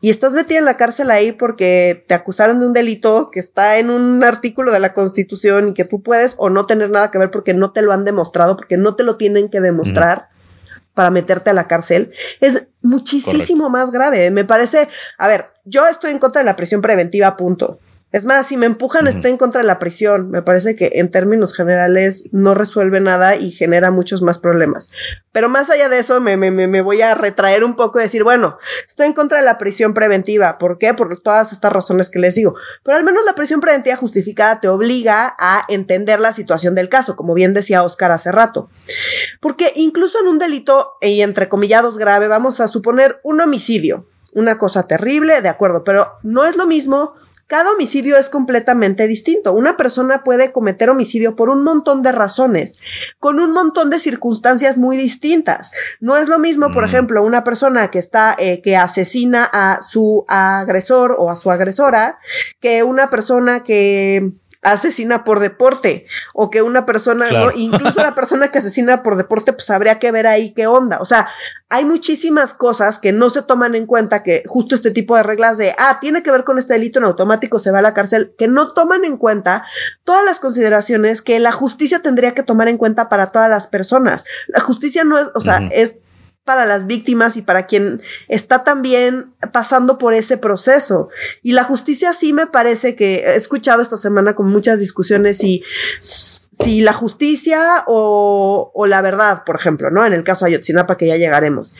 [0.00, 3.78] y estás metida en la cárcel ahí porque te acusaron de un delito que está
[3.78, 7.18] en un artículo de la Constitución y que tú puedes o no tener nada que
[7.18, 10.28] ver porque no te lo han demostrado, porque no te lo tienen que demostrar
[10.98, 14.32] para meterte a la cárcel, es muchísimo más grave.
[14.32, 17.78] Me parece, a ver, yo estoy en contra de la prisión preventiva, punto.
[18.10, 20.30] Es más, si me empujan, estoy en contra de la prisión.
[20.30, 24.90] Me parece que en términos generales no resuelve nada y genera muchos más problemas.
[25.30, 28.24] Pero más allá de eso, me, me, me voy a retraer un poco y decir,
[28.24, 30.56] bueno, estoy en contra de la prisión preventiva.
[30.56, 30.94] ¿Por qué?
[30.94, 32.54] Por todas estas razones que les digo.
[32.82, 37.14] Pero al menos la prisión preventiva justificada te obliga a entender la situación del caso,
[37.14, 38.70] como bien decía Oscar hace rato.
[39.38, 44.06] Porque incluso en un delito, y entre comillados grave, vamos a suponer un homicidio.
[44.34, 47.14] Una cosa terrible, de acuerdo, pero no es lo mismo
[47.48, 49.54] cada homicidio es completamente distinto.
[49.54, 52.76] Una persona puede cometer homicidio por un montón de razones,
[53.18, 55.72] con un montón de circunstancias muy distintas.
[55.98, 56.86] No es lo mismo, por mm.
[56.86, 62.18] ejemplo, una persona que está, eh, que asesina a su agresor o a su agresora,
[62.60, 64.30] que una persona que
[64.72, 67.26] asesina por deporte o que una persona,
[67.56, 70.98] incluso la persona que asesina por deporte, pues habría que ver ahí qué onda.
[71.00, 71.28] O sea,
[71.68, 75.58] hay muchísimas cosas que no se toman en cuenta que justo este tipo de reglas
[75.58, 78.34] de, ah, tiene que ver con este delito en automático, se va a la cárcel,
[78.38, 79.66] que no toman en cuenta
[80.04, 84.24] todas las consideraciones que la justicia tendría que tomar en cuenta para todas las personas.
[84.48, 85.98] La justicia no es, o sea, es
[86.48, 91.10] para las víctimas y para quien está también pasando por ese proceso.
[91.42, 95.62] Y la justicia sí me parece que he escuchado esta semana con muchas discusiones y
[96.00, 100.06] si la justicia o, la verdad, por ejemplo, ¿no?
[100.06, 101.74] En el caso de Ayotzinapa, que ya llegaremos.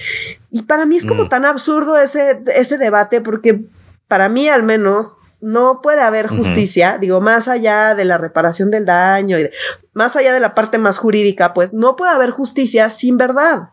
[0.50, 1.28] Y para mí es como mm.
[1.30, 3.64] tan absurdo ese, ese debate porque
[4.06, 8.84] para mí al menos no puede haber justicia, digo, más allá de la reparación del
[8.84, 9.48] daño y
[9.94, 13.70] más allá de la parte más jurídica, pues no puede haber justicia sin verdad.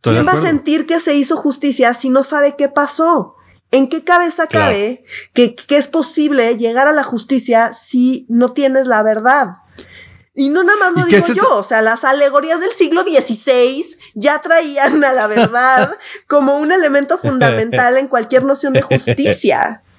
[0.00, 3.36] ¿Quién va a sentir que se hizo justicia si no sabe qué pasó?
[3.72, 9.02] ¿En qué cabeza cabe que, es posible llegar a la justicia si no tienes la
[9.02, 9.58] verdad?
[10.34, 13.84] Y no nada más lo digo yo, o sea, las alegorías del siglo XVI
[14.14, 15.92] ya traían a la verdad
[16.28, 19.82] como un elemento fundamental en cualquier noción de justicia.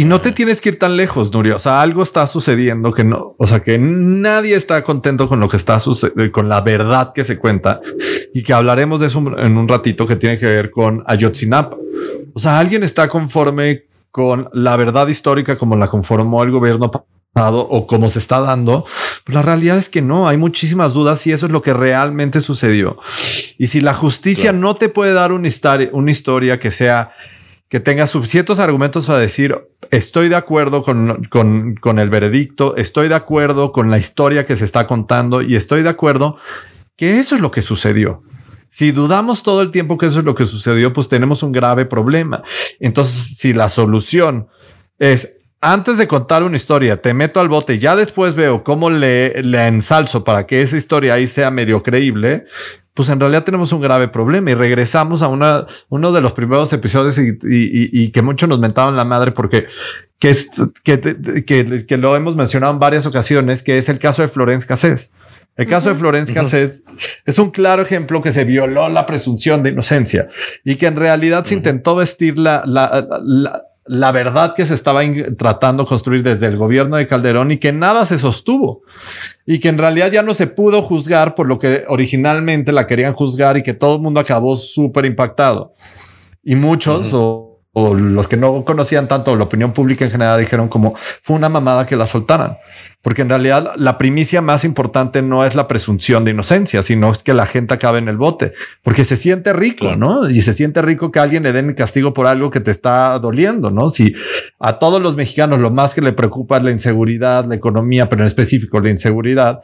[0.00, 1.56] Y no te tienes que ir tan lejos, Nuria.
[1.56, 5.48] O sea, algo está sucediendo que no, o sea, que nadie está contento con lo
[5.50, 7.82] que está sucediendo, con la verdad que se cuenta
[8.32, 11.76] y que hablaremos de eso en un ratito que tiene que ver con Ayotzinapa.
[12.32, 17.60] O sea, alguien está conforme con la verdad histórica como la conformó el gobierno pasado
[17.60, 18.86] o como se está dando.
[19.24, 22.40] Pero la realidad es que no, hay muchísimas dudas si eso es lo que realmente
[22.40, 22.96] sucedió.
[23.58, 27.10] Y si la justicia no te puede dar una historia, una historia que sea
[27.70, 29.56] que tenga suficientes argumentos para decir,
[29.92, 34.56] estoy de acuerdo con, con, con, el veredicto, estoy de acuerdo con la historia que
[34.56, 36.36] se está contando y estoy de acuerdo
[36.96, 38.24] que eso es lo que sucedió.
[38.68, 41.86] Si dudamos todo el tiempo que eso es lo que sucedió, pues tenemos un grave
[41.86, 42.42] problema.
[42.80, 44.48] Entonces, si la solución
[44.98, 49.42] es antes de contar una historia, te meto al bote ya después veo cómo le,
[49.42, 52.46] le ensalzo para que esa historia ahí sea medio creíble,
[52.94, 56.72] pues en realidad tenemos un grave problema y regresamos a una, uno de los primeros
[56.72, 59.66] episodios y, que muchos nos mentaban la madre porque
[60.18, 60.48] que, es,
[60.84, 61.00] que,
[61.86, 65.14] que, lo hemos mencionado en varias ocasiones, que es el caso de Florence Cassés.
[65.56, 66.84] El caso de Florencia es,
[67.26, 70.28] es un claro ejemplo que se violó la presunción de inocencia
[70.64, 75.00] y que en realidad se intentó vestir la, la, la, la verdad que se estaba
[75.36, 78.82] tratando de construir desde el gobierno de Calderón y que nada se sostuvo
[79.46, 83.14] y que en realidad ya no se pudo juzgar por lo que originalmente la querían
[83.14, 85.72] juzgar y que todo el mundo acabó súper impactado.
[86.44, 90.68] Y muchos o o los que no conocían tanto la opinión pública en general dijeron
[90.68, 92.56] como fue una mamada que la soltaran.
[93.02, 97.22] Porque en realidad la primicia más importante no es la presunción de inocencia, sino es
[97.22, 98.52] que la gente acabe en el bote,
[98.82, 100.28] porque se siente rico, ¿no?
[100.28, 103.18] Y se siente rico que alguien le den el castigo por algo que te está
[103.18, 103.88] doliendo, ¿no?
[103.88, 104.14] Si
[104.58, 108.20] a todos los mexicanos lo más que le preocupa es la inseguridad, la economía, pero
[108.20, 109.60] en específico la inseguridad,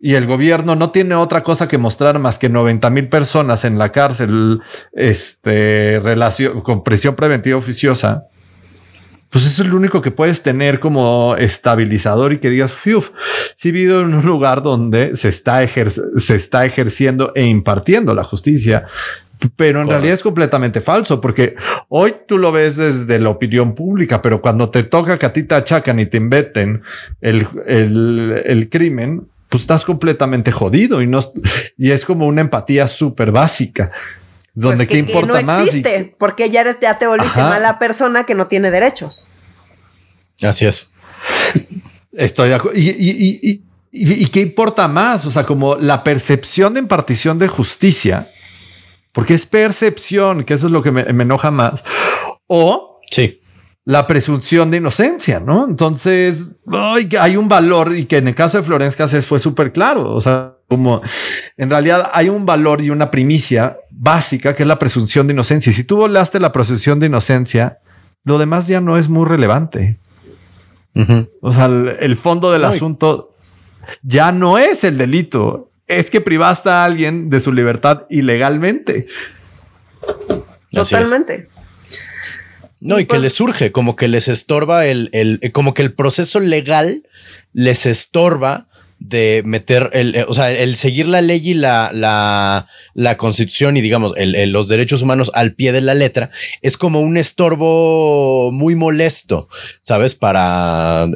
[0.00, 3.78] y el gobierno no tiene otra cosa que mostrar más que 90 mil personas en
[3.78, 8.24] la cárcel, este, relación, con prisión preventiva oficiosa,
[9.28, 13.10] pues eso es lo único que puedes tener como estabilizador y que digas, fiuf,
[13.54, 18.86] si vivo en un lugar donde se está, se está ejerciendo e impartiendo la justicia,
[19.56, 21.54] pero en realidad es completamente falso porque
[21.88, 25.44] hoy tú lo ves desde la opinión pública, pero cuando te toca que a ti
[25.44, 26.82] te achacan y te inventen
[27.20, 31.20] el, el, el crimen, pues estás completamente jodido y no,
[31.76, 33.90] y es como una empatía súper básica.
[34.54, 38.34] Donde pues qué importa no existe, porque ya, eres, ya te volviste mala persona que
[38.34, 39.28] no tiene derechos.
[40.42, 40.90] Así es.
[42.12, 42.78] Estoy de acuerdo.
[42.78, 45.24] Y, y, y, qué importa más?
[45.26, 48.30] O sea, como la percepción de impartición de justicia,
[49.12, 51.84] porque es percepción, que eso es lo que me, me enoja más.
[52.46, 53.39] O sí
[53.90, 55.66] la presunción de inocencia, ¿no?
[55.68, 56.60] Entonces,
[57.18, 60.14] hay un valor y que en el caso de Florence Cassés fue súper claro.
[60.14, 61.00] O sea, como
[61.56, 65.70] en realidad hay un valor y una primicia básica que es la presunción de inocencia.
[65.70, 67.80] Y si tú volaste la presunción de inocencia,
[68.22, 69.98] lo demás ya no es muy relevante.
[71.40, 73.34] O sea, el, fondo del asunto
[74.02, 79.08] ya no es el delito, es que privaste a alguien de su libertad ilegalmente.
[80.70, 81.48] Totalmente.
[82.80, 85.92] No, y, que pues les surge, como que les estorba el, el, como que el
[85.92, 87.02] proceso legal
[87.52, 88.68] les estorba
[89.00, 93.78] de meter el, eh, o sea, el seguir la ley y la, la, la constitución
[93.78, 98.52] y digamos el, los derechos humanos al pie de la letra es como un estorbo
[98.52, 99.48] muy molesto,
[99.80, 101.08] sabes, para,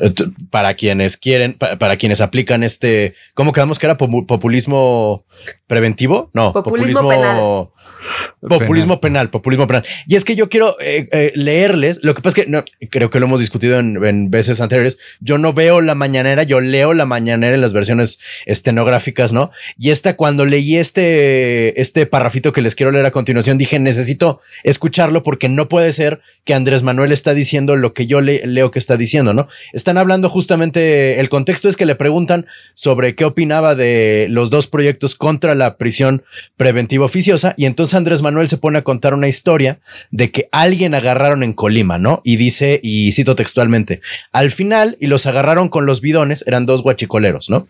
[0.51, 5.27] para quienes quieren, para, quienes aplican este, ¿cómo quedamos que era populismo
[5.67, 6.31] preventivo?
[6.33, 7.69] No, populismo, penal.
[8.41, 9.31] Populismo penal.
[9.31, 9.85] populismo penal.
[10.07, 13.11] Y es que yo quiero eh, eh, leerles, lo que pasa es que no, creo
[13.11, 16.93] que lo hemos discutido en, en veces anteriores, yo no veo la mañanera, yo leo
[16.95, 19.51] la mañanera en las versiones estenográficas, ¿no?
[19.79, 24.41] Y esta, cuando leí este, este parrafito que les quiero leer a continuación, dije, necesito
[24.63, 28.79] escucharlo porque no puede ser que Andrés Manuel está diciendo lo que yo leo que
[28.79, 29.49] está diciendo, ¿no?
[29.73, 34.67] Están hablando justamente, el contexto es que le preguntan sobre qué opinaba de los dos
[34.67, 36.23] proyectos contra la prisión
[36.57, 39.81] preventiva oficiosa y entonces Andrés Manuel se pone a contar una historia
[40.13, 42.21] de que alguien agarraron en Colima, ¿no?
[42.23, 46.83] Y dice, y cito textualmente, al final, y los agarraron con los bidones, eran dos
[46.83, 47.67] guachicoleros, ¿no?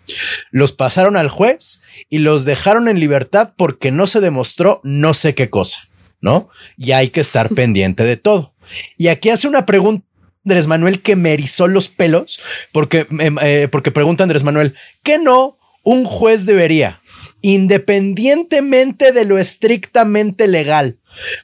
[0.51, 5.35] Los pasaron al juez y los dejaron en libertad porque no se demostró no sé
[5.35, 5.89] qué cosa,
[6.21, 6.51] ¿no?
[6.77, 8.53] Y hay que estar pendiente de todo.
[8.99, 10.05] Y aquí hace una pregunta
[10.45, 12.39] Andrés Manuel que me erizó los pelos
[12.73, 17.01] porque, em, eh, porque pregunta Andrés Manuel, ¿qué no un juez debería,
[17.45, 20.97] independientemente de lo estrictamente legal,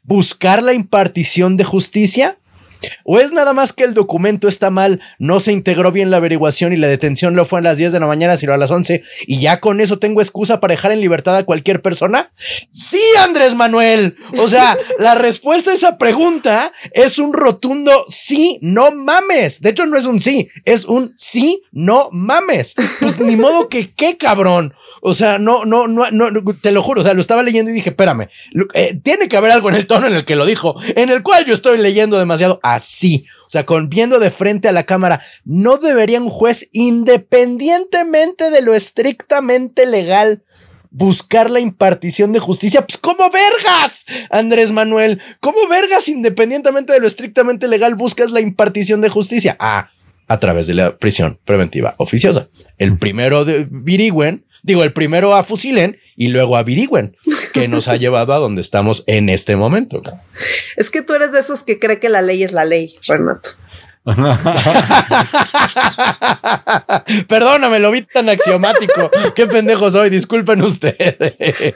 [0.03, 2.39] buscar la impartición de justicia?
[3.05, 6.73] ¿O es nada más que el documento está mal, no se integró bien la averiguación
[6.73, 9.03] y la detención lo fue a las 10 de la mañana, sino a las 11
[9.27, 12.31] y ya con eso tengo excusa para dejar en libertad a cualquier persona?
[12.71, 14.17] Sí, Andrés Manuel.
[14.39, 19.61] O sea, la respuesta a esa pregunta es un rotundo sí, no mames.
[19.61, 22.75] De hecho, no es un sí, es un sí, no mames.
[23.01, 24.75] Pues ni modo que qué cabrón.
[25.03, 27.01] O sea, no, no, no, no, te lo juro.
[27.01, 28.29] O sea, lo estaba leyendo y dije, espérame,
[28.75, 31.23] eh, tiene que haber algo en el tono en el que lo dijo, en el
[31.23, 33.27] cual yo estoy leyendo demasiado así.
[33.47, 38.63] O sea, con viendo de frente a la cámara, no debería un juez, independientemente de
[38.63, 40.45] lo estrictamente legal,
[40.91, 42.87] buscar la impartición de justicia.
[42.87, 45.21] Pues, ¿cómo vergas, Andrés Manuel?
[45.41, 49.57] ¿Cómo vergas, independientemente de lo estrictamente legal, buscas la impartición de justicia?
[49.61, 49.91] Ah,
[50.31, 52.49] a través de la prisión preventiva oficiosa.
[52.79, 57.17] El primero de Virigüen, digo, el primero a Fusilen y luego a Virigüen,
[57.53, 60.01] que nos ha llevado a donde estamos en este momento.
[60.77, 63.51] Es que tú eres de esos que cree que la ley es la ley, Renato.
[67.29, 69.11] Perdóname, lo vi tan axiomático.
[69.35, 71.17] Qué pendejo soy, disculpen ustedes.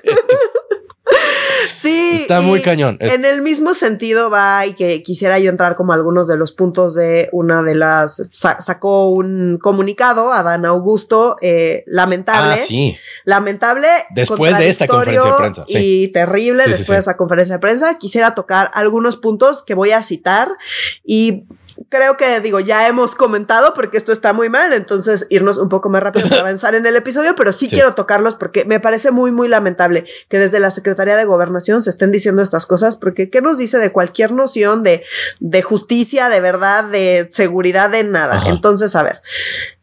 [1.94, 2.22] Sí, Sí.
[2.22, 2.96] Está muy cañón.
[3.00, 6.94] En el mismo sentido va y que quisiera yo entrar como algunos de los puntos
[6.94, 12.54] de una de las, sacó un comunicado a Dan Augusto, eh, lamentable.
[12.54, 12.96] Ah, sí.
[13.24, 13.88] Lamentable.
[14.10, 15.64] Después de esta conferencia de prensa.
[15.66, 17.98] Y terrible después de esa conferencia de prensa.
[17.98, 20.48] Quisiera tocar algunos puntos que voy a citar
[21.04, 21.44] y
[21.88, 25.88] creo que digo, ya hemos comentado porque esto está muy mal, entonces irnos un poco
[25.88, 29.32] más rápido para avanzar en el episodio, pero sí, quiero tocarlos porque me parece muy,
[29.32, 33.40] muy lamentable que desde la Secretaría de Gobernación se estén diciendo estas cosas, porque ¿qué
[33.40, 35.04] nos dice de cualquier noción de,
[35.40, 38.44] de justicia, de verdad, de seguridad, de nada?
[38.46, 39.22] Entonces, a ver,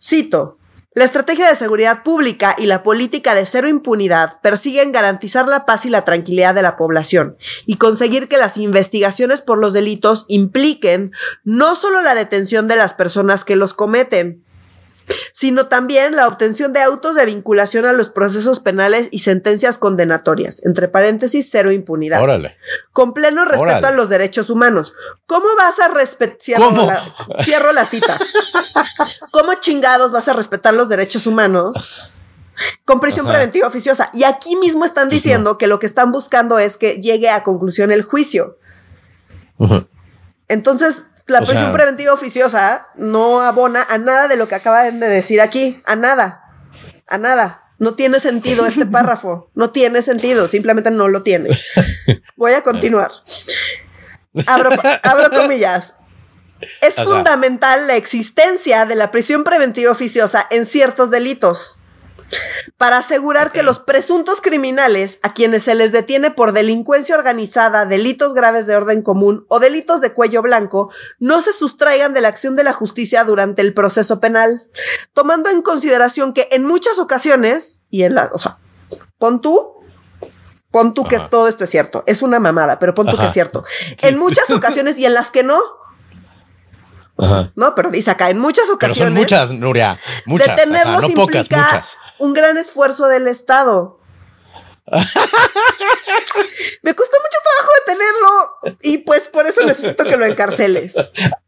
[0.01, 0.57] cito.
[0.93, 5.85] La estrategia de seguridad pública y la política de cero impunidad persiguen garantizar la paz
[5.85, 11.13] y la tranquilidad de la población y conseguir que las investigaciones por los delitos impliquen
[11.45, 14.43] no solo la detención de las personas que los cometen,
[15.31, 20.63] sino también la obtención de autos de vinculación a los procesos penales y sentencias condenatorias,
[20.65, 22.21] entre paréntesis, cero impunidad.
[22.21, 22.57] Órale.
[22.93, 24.93] Con pleno respeto a los derechos humanos.
[25.25, 26.37] ¿Cómo vas a respetar?
[27.43, 28.17] Cierro, la, cita.
[29.31, 32.09] ¿Cómo chingados vas a respetar los derechos humanos?
[32.85, 34.09] Con prisión preventiva oficiosa.
[34.13, 37.91] Y aquí mismo están diciendo que lo que están buscando es que llegue a conclusión
[37.91, 38.57] el juicio.
[40.47, 45.41] Entonces, la prisión preventiva oficiosa no abona a nada de lo que acaban de decir
[45.41, 46.43] aquí, a nada,
[47.07, 47.63] a nada.
[47.79, 51.49] No tiene sentido este párrafo, no tiene sentido, simplemente no lo tiene.
[52.35, 53.11] Voy a continuar.
[54.45, 54.69] Abro,
[55.03, 55.95] abro comillas.
[56.81, 61.80] Es fundamental la existencia de la prisión preventiva oficiosa en ciertos delitos
[62.77, 68.33] para asegurar que los presuntos criminales a quienes se les detiene por delincuencia organizada, delitos
[68.33, 72.55] graves de orden común o delitos de cuello blanco no se sustraigan de la acción
[72.55, 74.67] de la justicia durante el proceso penal,
[75.13, 78.57] tomando en consideración que en muchas ocasiones, y en la, o sea,
[79.17, 79.75] pon tú,
[80.71, 83.33] pon tú que todo esto es cierto, es una mamada, pero pon tú que es
[83.33, 83.63] cierto,
[84.01, 85.61] en muchas ocasiones y en las que no,
[87.55, 89.13] No, pero dice acá, en muchas ocasiones.
[89.13, 89.99] son muchas, Nuria.
[90.25, 90.55] Muchas.
[90.55, 93.99] Detenerlos no pocas, muchas un gran esfuerzo del Estado.
[96.81, 100.95] Me costó mucho trabajo detenerlo y pues por eso necesito que lo encarceles.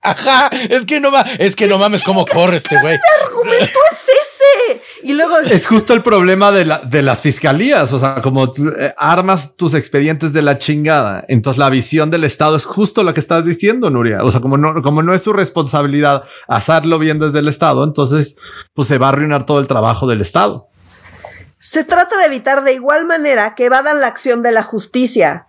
[0.02, 2.98] Ajá, es que no va, es que no mames cómo corre este güey.
[2.98, 4.33] ¿Qué argumento es ese?
[5.04, 8.94] Y luego es justo el problema de, la, de las fiscalías, o sea, como eh,
[8.98, 11.26] armas tus expedientes de la chingada.
[11.28, 14.24] Entonces la visión del Estado es justo lo que estás diciendo, Nuria.
[14.24, 18.38] O sea, como no, como no es su responsabilidad hacerlo bien desde el Estado, entonces
[18.74, 20.70] pues se va a arruinar todo el trabajo del Estado.
[21.60, 25.48] Se trata de evitar de igual manera que evadan la acción de la justicia.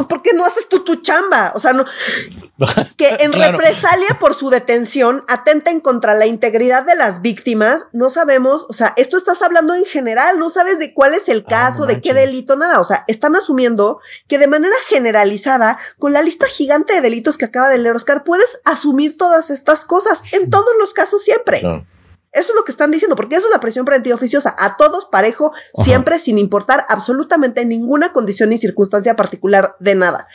[0.00, 1.52] Pues, ¿por qué no haces tú tu chamba?
[1.54, 1.84] O sea, no,
[2.96, 7.88] que en represalia por su detención atenten contra la integridad de las víctimas.
[7.92, 11.44] No sabemos, o sea, esto estás hablando en general, no sabes de cuál es el
[11.46, 12.80] ah, caso, de qué delito, nada.
[12.80, 17.44] O sea, están asumiendo que de manera generalizada, con la lista gigante de delitos que
[17.44, 21.62] acaba de leer Oscar, puedes asumir todas estas cosas en todos los casos siempre.
[22.32, 25.06] Eso es lo que están diciendo, porque eso es la presión preventiva oficiosa, a todos
[25.06, 30.28] parejo, siempre sin importar absolutamente ninguna condición ni circunstancia particular de nada.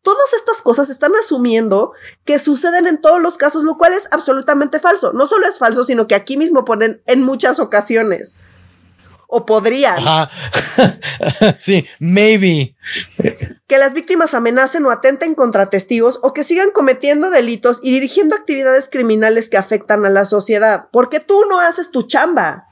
[0.00, 1.92] Todas estas cosas están asumiendo
[2.24, 5.12] que suceden en todos los casos, lo cual es absolutamente falso.
[5.12, 8.38] No solo es falso, sino que aquí mismo ponen en muchas ocasiones
[9.26, 9.98] o podrían.
[11.58, 12.74] sí, maybe.
[13.72, 18.36] Que las víctimas amenacen o atenten contra testigos o que sigan cometiendo delitos y dirigiendo
[18.36, 22.68] actividades criminales que afectan a la sociedad, porque tú no haces tu chamba.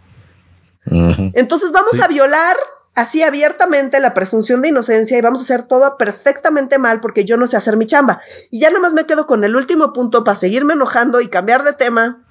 [0.84, 2.54] Entonces vamos a violar
[2.94, 7.38] así abiertamente la presunción de inocencia y vamos a hacer todo perfectamente mal porque yo
[7.38, 8.20] no sé hacer mi chamba.
[8.50, 11.64] Y ya nada más me quedo con el último punto para seguirme enojando y cambiar
[11.64, 12.26] de tema.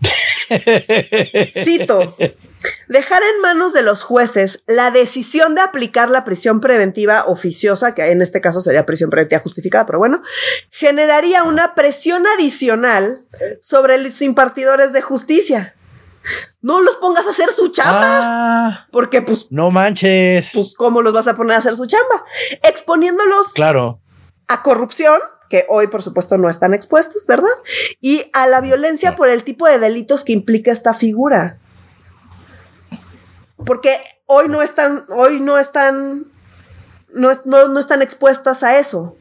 [1.54, 2.16] Cito.
[2.88, 8.10] Dejar en manos de los jueces la decisión de aplicar la prisión preventiva oficiosa, que
[8.10, 10.22] en este caso sería prisión preventiva justificada, pero bueno,
[10.70, 13.26] generaría una presión adicional
[13.62, 15.74] sobre los impartidores de justicia.
[16.60, 18.02] No los pongas a hacer su chamba.
[18.02, 18.86] Ah.
[18.92, 19.46] porque, pues.
[19.50, 20.50] No manches.
[20.54, 22.24] Pues, ¿cómo los vas a poner a hacer su chamba?
[22.62, 23.54] Exponiéndolos.
[23.54, 24.02] Claro.
[24.46, 25.18] A corrupción,
[25.48, 27.48] que hoy, por supuesto, no están expuestos, ¿verdad?
[28.00, 31.59] Y a la violencia por el tipo de delitos que implica esta figura
[33.64, 33.96] porque
[34.26, 36.26] hoy no están, hoy no están,
[37.12, 39.16] no, no, están expuestas a eso.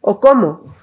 [0.00, 0.74] ¿O cómo?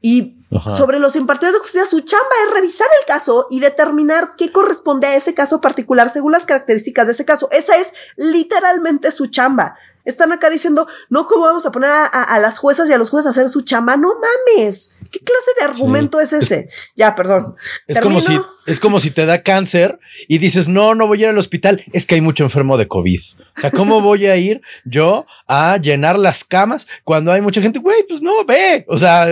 [0.00, 0.38] Y
[0.76, 5.06] sobre los impartidores de justicia, su chamba es revisar el caso y determinar qué corresponde
[5.06, 7.48] a ese caso particular según las características de ese caso.
[7.52, 9.76] Esa es literalmente su chamba.
[10.04, 13.26] Están acá diciendo, no, ¿cómo vamos a poner a, las juezas y a los jueces
[13.26, 13.96] a hacer su chamba?
[13.98, 14.96] No mames.
[15.10, 16.68] ¿Qué clase de argumento es ese?
[16.96, 17.54] Ya, perdón.
[17.86, 18.38] Es como si
[18.68, 19.98] Es como si te da cáncer
[20.28, 21.82] y dices, no, no voy a ir al hospital.
[21.92, 23.20] Es que hay mucho enfermo de COVID.
[23.56, 27.78] O sea, ¿cómo voy a ir yo a llenar las camas cuando hay mucha gente?
[27.78, 28.84] Güey, pues no, ve.
[28.88, 29.26] O sea,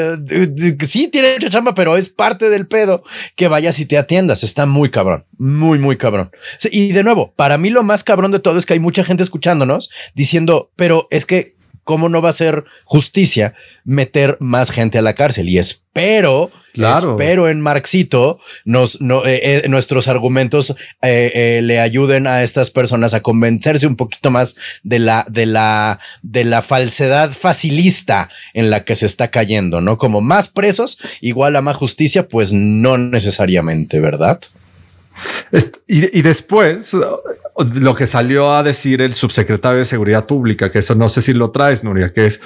[0.86, 3.02] sí tiene mucha chamba, pero es parte del pedo
[3.34, 4.42] que vayas y te atiendas.
[4.42, 6.30] Está muy cabrón, muy, muy cabrón.
[6.70, 9.22] Y de nuevo, para mí lo más cabrón de todo es que hay mucha gente
[9.22, 11.55] escuchándonos diciendo, pero es que
[11.86, 15.48] ¿cómo no va a ser justicia meter más gente a la cárcel?
[15.48, 22.70] Y espero, espero en Marxito nos, eh, eh, nuestros argumentos eh, le ayuden a estas
[22.70, 28.68] personas a convencerse un poquito más de la, de la, de la falsedad facilista en
[28.68, 29.96] la que se está cayendo, ¿no?
[29.96, 34.40] Como más presos igual a más justicia, pues no necesariamente, ¿verdad?
[35.86, 36.94] Y, y, después,
[37.74, 41.32] lo que salió a decir el subsecretario de Seguridad Pública, que eso no sé si
[41.32, 42.40] lo traes, Nuria, que es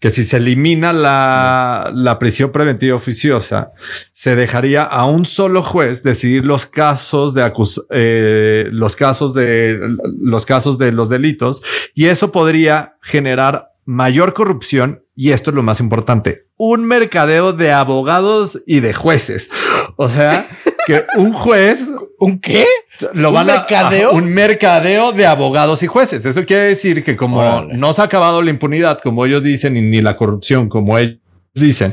[0.00, 3.70] que si se elimina la, la prisión preventiva oficiosa,
[4.12, 9.78] se dejaría a un solo juez decidir los casos de acus eh, los casos de
[10.18, 11.62] los casos de los delitos
[11.94, 17.72] y eso podría generar mayor corrupción y esto es lo más importante, un mercadeo de
[17.72, 19.50] abogados y de jueces.
[19.96, 20.46] O sea,
[20.88, 22.64] que un juez, ¿un qué?
[23.12, 24.10] Lo van mercadeo?
[24.10, 26.24] A, un mercadeo de abogados y jueces.
[26.24, 30.00] Eso quiere decir que como no se ha acabado la impunidad, como ellos dicen, ni
[30.00, 31.18] la corrupción, como ellos
[31.52, 31.92] dicen,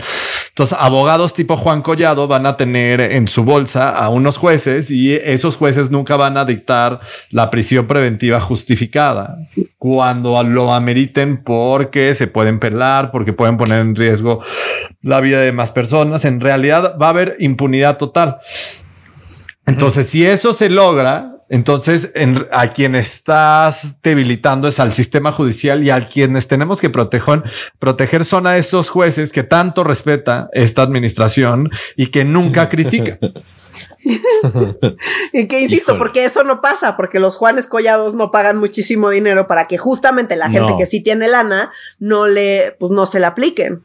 [0.56, 5.12] entonces, abogados tipo Juan Collado van a tener en su bolsa a unos jueces y
[5.14, 9.38] esos jueces nunca van a dictar la prisión preventiva justificada
[9.78, 14.42] cuando lo ameriten porque se pueden pelar, porque pueden poner en riesgo
[15.02, 16.24] la vida de más personas.
[16.24, 18.38] En realidad va a haber impunidad total.
[19.66, 22.12] Entonces, si eso se logra, entonces,
[22.52, 27.44] a quien estás debilitando es al sistema judicial y a quienes tenemos que proteger,
[27.78, 33.20] proteger son a estos jueces que tanto respeta esta administración y que nunca critica.
[35.34, 39.46] y que insisto, porque eso no pasa, porque los Juanes Collados no pagan muchísimo dinero
[39.46, 43.28] para que justamente la gente que sí tiene lana no le, pues no se le
[43.28, 43.84] apliquen.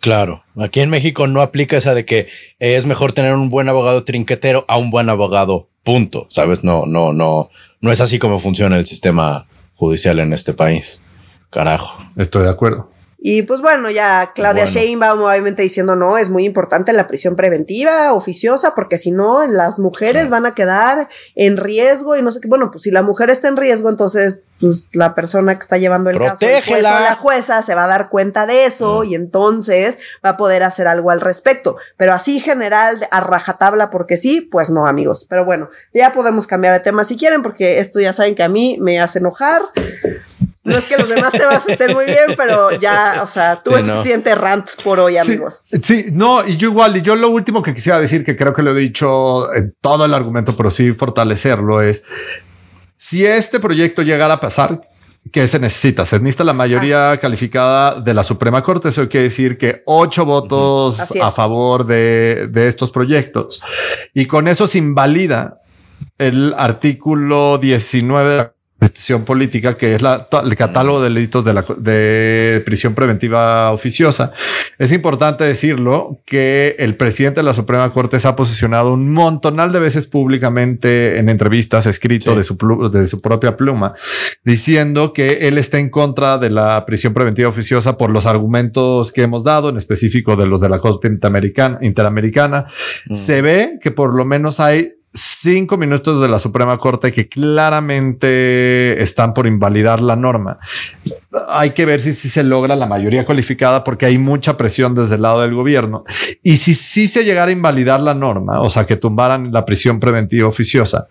[0.00, 2.28] Claro, aquí en México no aplica esa de que
[2.58, 6.26] es mejor tener un buen abogado trinquetero a un buen abogado Punto.
[6.28, 11.00] Sabes, no, no, no, no es así como funciona el sistema judicial en este país.
[11.48, 12.04] Carajo.
[12.16, 12.89] Estoy de acuerdo.
[13.22, 18.14] Y pues bueno, ya Claudia Sheinbaum obviamente diciendo no, es muy importante la prisión preventiva
[18.14, 22.48] oficiosa, porque si no, las mujeres van a quedar en riesgo y no sé qué.
[22.48, 26.08] Bueno, pues si la mujer está en riesgo, entonces pues, la persona que está llevando
[26.08, 26.46] el caso,
[26.80, 30.88] la jueza, se va a dar cuenta de eso y entonces va a poder hacer
[30.88, 31.76] algo al respecto.
[31.98, 35.26] Pero así general, a rajatabla, porque sí, pues no, amigos.
[35.28, 38.48] Pero bueno, ya podemos cambiar de tema si quieren, porque esto ya saben que a
[38.48, 39.60] mí me hace enojar.
[40.70, 44.34] No es que los demás temas estén muy bien, pero ya, o sea, tuve suficiente
[44.34, 45.62] rant por hoy, amigos.
[45.82, 48.62] Sí, no, y yo igual, y yo lo último que quisiera decir, que creo que
[48.62, 52.04] lo he dicho en todo el argumento, pero sí fortalecerlo, es
[52.96, 54.80] si este proyecto llegara a pasar,
[55.30, 56.06] ¿Qué se necesita?
[56.06, 57.20] Se necesita la mayoría ah.
[57.20, 58.88] calificada de la Suprema Corte.
[58.88, 63.62] Eso quiere decir que ocho votos a favor de, de, estos proyectos.
[64.14, 65.60] Y con eso se invalida
[66.16, 68.50] el artículo 19
[68.80, 74.32] Prisión política, que es la, el catálogo de delitos de, la, de prisión preventiva oficiosa.
[74.78, 79.72] Es importante decirlo que el presidente de la Suprema Corte se ha posicionado un montonal
[79.72, 82.56] de veces públicamente en entrevistas, escrito de, su,
[82.90, 83.92] de su propia pluma,
[84.44, 89.22] diciendo que él está en contra de la prisión preventiva oficiosa por los argumentos que
[89.22, 91.78] hemos dado, en específico de los de la Corte Interamericana.
[91.82, 92.66] interamericana.
[93.08, 93.14] Mm.
[93.14, 99.02] Se ve que por lo menos hay cinco minutos de la Suprema Corte que claramente
[99.02, 100.58] están por invalidar la norma.
[101.48, 105.16] Hay que ver si, si se logra la mayoría cualificada porque hay mucha presión desde
[105.16, 106.04] el lado del gobierno.
[106.42, 109.98] Y si sí se llegara a invalidar la norma, o sea, que tumbaran la prisión
[110.00, 111.08] preventiva oficiosa,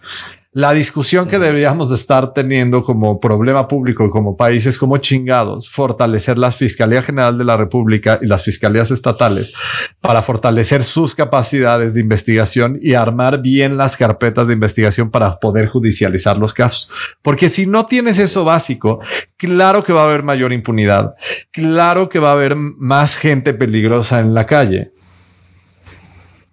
[0.51, 5.69] la discusión que deberíamos de estar teniendo como problema público y como países como chingados,
[5.69, 9.53] fortalecer la Fiscalía General de la República y las fiscalías estatales
[10.01, 15.67] para fortalecer sus capacidades de investigación y armar bien las carpetas de investigación para poder
[15.67, 17.15] judicializar los casos.
[17.21, 18.99] Porque si no tienes eso básico,
[19.37, 21.13] claro que va a haber mayor impunidad,
[21.51, 24.93] claro que va a haber más gente peligrosa en la calle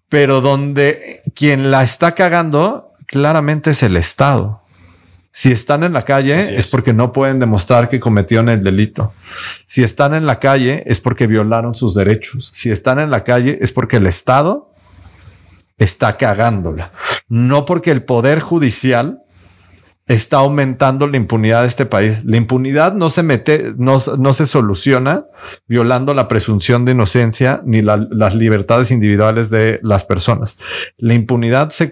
[0.08, 4.62] pero donde quien la está cagando claramente es el Estado.
[5.30, 6.70] Si están en la calle es.
[6.70, 9.12] porque no pueden demostrar que cometieron el delito.
[9.66, 12.50] Si están en la calle es porque violaron sus derechos.
[12.54, 14.72] Si están en la calle es porque el Estado
[15.76, 16.92] está cagándola.
[17.28, 19.24] No porque el Poder Judicial
[20.06, 22.24] está aumentando la impunidad de este país.
[22.24, 25.26] La impunidad no se mete, no, no se soluciona
[25.66, 30.58] violando la presunción de inocencia ni las libertades individuales de las personas.
[30.96, 31.90] La impunidad se,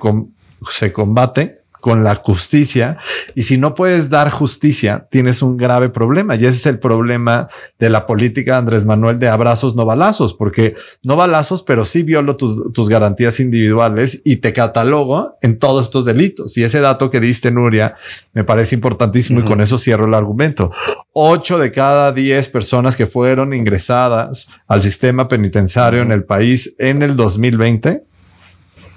[0.70, 2.96] se combate con la justicia.
[3.34, 6.34] Y si no puedes dar justicia, tienes un grave problema.
[6.34, 7.46] Y ese es el problema
[7.78, 12.02] de la política de Andrés Manuel de abrazos, no balazos, porque no balazos, pero sí
[12.02, 16.56] violo tus, tus garantías individuales y te catalogo en todos estos delitos.
[16.56, 17.94] Y ese dato que diste, Nuria,
[18.32, 20.70] me parece importantísimo y con eso cierro el argumento.
[21.12, 27.02] Ocho de cada diez personas que fueron ingresadas al sistema penitenciario en el país en
[27.02, 28.04] el 2020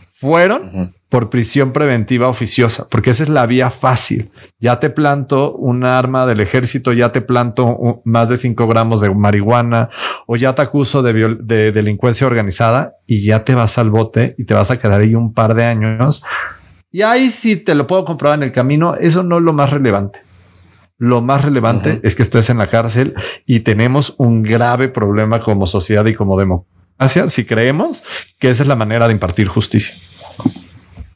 [0.08, 4.32] fueron por prisión preventiva oficiosa, porque esa es la vía fácil.
[4.60, 9.14] Ya te planto un arma del ejército, ya te planto más de 5 gramos de
[9.14, 9.90] marihuana
[10.26, 14.46] o ya te acuso de, de, delincuencia organizada y ya te vas al bote y
[14.46, 16.24] te vas a quedar ahí un par de años.
[16.92, 18.96] Y ahí sí te lo puedo comprobar en el camino.
[18.96, 20.20] Eso no es lo más relevante.
[20.98, 23.14] Lo más relevante es que estés en la cárcel
[23.46, 26.68] y tenemos un grave problema como sociedad y como democracia
[27.28, 28.04] si creemos
[28.40, 29.96] que esa es la manera de impartir justicia.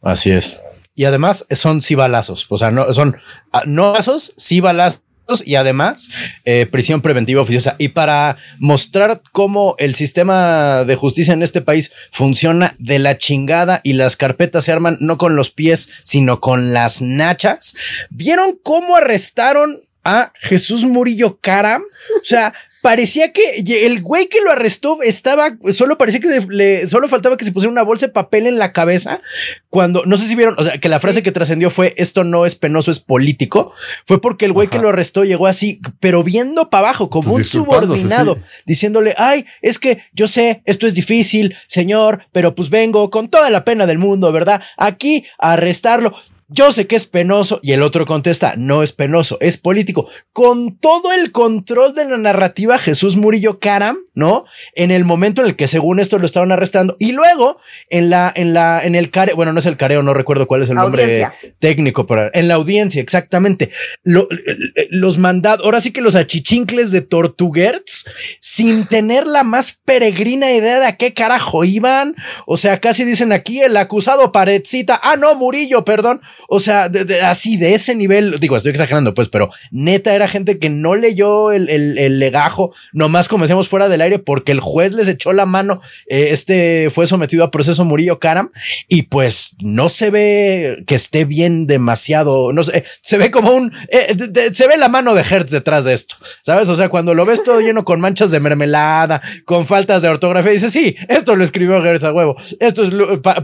[0.01, 0.59] Así es.
[0.95, 3.17] Y además son sí balazos, o sea, no son
[3.53, 5.01] ah, no balazos, sí balazos
[5.45, 6.09] y además
[6.43, 7.75] eh, prisión preventiva oficiosa.
[7.77, 13.79] Y para mostrar cómo el sistema de justicia en este país funciona de la chingada
[13.83, 17.75] y las carpetas se arman no con los pies, sino con las nachas,
[18.09, 21.83] ¿vieron cómo arrestaron a Jesús Murillo Caram?
[22.21, 27.07] O sea, parecía que el güey que lo arrestó estaba, solo parecía que le, solo
[27.07, 29.21] faltaba que se pusiera una bolsa de papel en la cabeza
[29.69, 32.45] cuando, no sé si vieron, o sea, que la frase que trascendió fue, esto no
[32.45, 33.71] es penoso, es político,
[34.05, 37.53] fue porque el güey que lo arrestó llegó así, pero viendo para abajo, como pues
[37.53, 43.09] un subordinado, diciéndole, ay, es que yo sé, esto es difícil, señor, pero pues vengo
[43.09, 44.61] con toda la pena del mundo, ¿verdad?
[44.77, 46.13] Aquí a arrestarlo
[46.53, 50.07] yo sé que es penoso y el otro contesta, no es penoso, es político.
[50.33, 54.43] Con todo el control de la narrativa, Jesús Murillo Caram, ¿no?
[54.75, 57.57] En el momento en el que según esto lo estaban arrestando y luego
[57.89, 60.63] en la, en la, en el careo, bueno, no es el careo, no recuerdo cuál
[60.63, 61.25] es el nombre
[61.59, 63.69] técnico, pero en la audiencia, exactamente.
[64.03, 68.05] los mandados, ahora sí que los achichincles de Tortuguerts,
[68.41, 72.15] sin tener la más peregrina idea de a qué carajo iban.
[72.45, 76.19] O sea, casi dicen aquí el acusado paredcita, ah, no, Murillo, perdón.
[76.47, 76.89] O sea,
[77.23, 81.51] así de ese nivel, digo, estoy exagerando, pues, pero neta era gente que no leyó
[81.51, 85.45] el, el, legajo, nomás como decíamos fuera del aire, porque el juez les echó la
[85.45, 85.79] mano.
[86.07, 88.51] Eh, este fue sometido a proceso Murillo Karam
[88.87, 93.71] y pues no se ve que esté bien demasiado, no sé, se ve como un,
[93.89, 94.15] eh,
[94.53, 96.69] se ve la mano de Hertz detrás de esto, ¿sabes?
[96.69, 100.51] O sea, cuando lo ves todo lleno con manchas de mermelada, con faltas de ortografía,
[100.51, 102.91] dices, sí, esto lo escribió Hertz a huevo, esto es,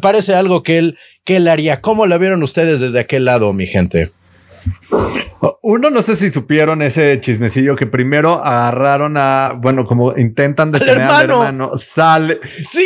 [0.01, 1.81] parece algo que él, que él haría.
[1.81, 4.11] ¿Cómo la vieron ustedes desde aquel lado, mi gente?
[5.61, 11.01] Uno, no sé si supieron ese chismecillo que primero agarraron a, bueno, como intentan detener
[11.01, 12.39] al hermano, sale,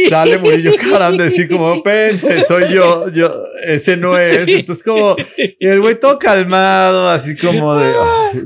[0.09, 3.32] sale Murillo Caram de decir como, pense, soy yo, yo,
[3.65, 4.47] ese no es.
[4.47, 7.93] Entonces como, y el güey todo calmado, así como de...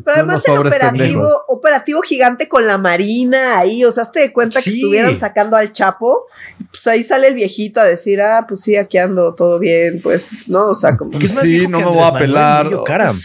[0.03, 4.61] Pero además el operativo, operativo gigante con la marina ahí, o sea, te de cuenta
[4.61, 6.25] que estuvieron sacando al Chapo,
[6.71, 10.49] pues ahí sale el viejito a decir, ah, pues sí, aquí ando, todo bien, pues,
[10.49, 10.67] ¿no?
[10.67, 11.17] O sea, como...
[11.17, 12.69] que sí, no me voy a pelar.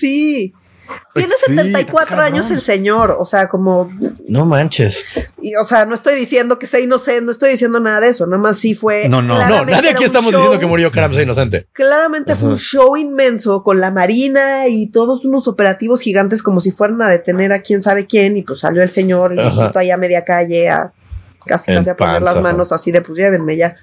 [0.01, 0.55] Sí.
[1.14, 3.90] Tiene 74 años el señor, o sea, como.
[4.28, 5.05] No manches.
[5.42, 8.26] Y, o sea, no estoy diciendo que sea inocente, no estoy diciendo nada de eso,
[8.26, 9.09] nada más sí fue.
[9.09, 11.68] No, no, no, nadie aquí estamos diciendo que murió Karam sea inocente.
[11.72, 16.70] Claramente fue un show inmenso con la marina y todos unos operativos gigantes como si
[16.70, 19.96] fueran a detener a quién sabe quién, y pues salió el señor, y allá a
[19.96, 20.92] media calle a
[21.46, 23.76] casi casi a poner las manos así de pues llévenme ya.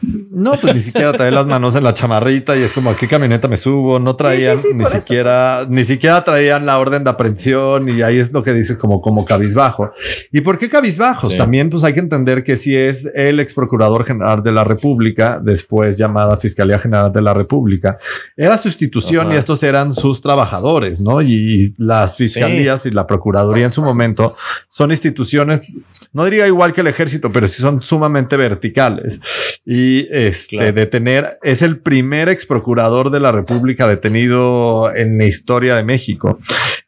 [0.00, 3.06] No, pues ni siquiera traía las manos en la chamarrita y es como a qué
[3.06, 3.98] camioneta me subo.
[3.98, 8.42] No traían ni siquiera, ni siquiera traían la orden de aprehensión y ahí es lo
[8.42, 9.92] que dices como, como cabizbajo.
[10.32, 11.36] ¿Y por qué cabizbajos?
[11.36, 15.40] También pues hay que entender que si es el ex procurador general de la República,
[15.42, 17.98] después llamada Fiscalía General de la República,
[18.36, 21.20] era sustitución y estos eran sus trabajadores, ¿no?
[21.20, 24.34] Y las fiscalías y la Procuraduría en su momento
[24.68, 25.72] son instituciones,
[26.12, 29.20] no diría igual que el ejército, pero sí son sumamente verticales.
[29.64, 35.76] Y este, detener, es el primer ex procurador de la República detenido en la historia
[35.76, 36.38] de México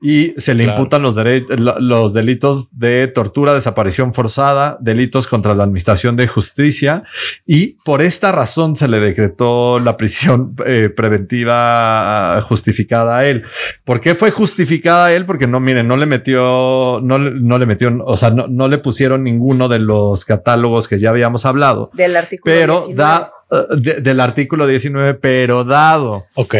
[0.07, 1.17] y se le imputan los,
[1.57, 7.05] los delitos de tortura, desaparición forzada, delitos contra la administración de justicia
[7.47, 13.45] y por esta razón se le decretó la prisión eh, preventiva justificada a él.
[13.85, 15.25] ¿Por qué fue justificada a él?
[15.25, 18.77] Porque no, miren, no le metió, no, no le metió, o sea, no, no, le
[18.77, 21.91] pusieron ninguno de los catálogos que ya habíamos hablado.
[21.95, 26.27] Del artículo pero da uh, del artículo 19, pero dado.
[26.35, 26.57] Ok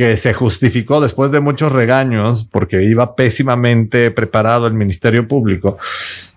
[0.00, 5.76] que se justificó después de muchos regaños porque iba pésimamente preparado el Ministerio Público.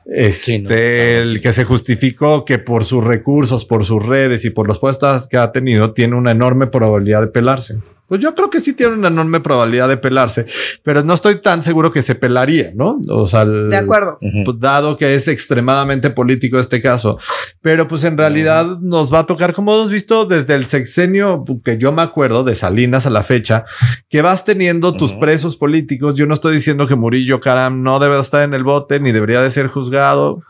[0.06, 4.80] Este, el que se justificó que por sus recursos, por sus redes y por los
[4.80, 7.78] puestos que ha tenido, tiene una enorme probabilidad de pelarse.
[8.14, 10.46] Pues yo creo que sí tiene una enorme probabilidad de pelarse,
[10.84, 13.02] pero no estoy tan seguro que se pelaría, ¿no?
[13.10, 14.20] O sea, de acuerdo.
[14.22, 17.18] Pues, dado que es extremadamente político este caso,
[17.64, 21.80] pero pues en realidad nos va a tocar, como hemos visto desde el sexenio que
[21.80, 23.64] yo me acuerdo de Salinas a la fecha,
[24.10, 26.14] que vas teniendo tus presos políticos.
[26.14, 29.42] Yo no estoy diciendo que Murillo Caram no debe estar en el bote ni debería
[29.42, 30.44] de ser juzgado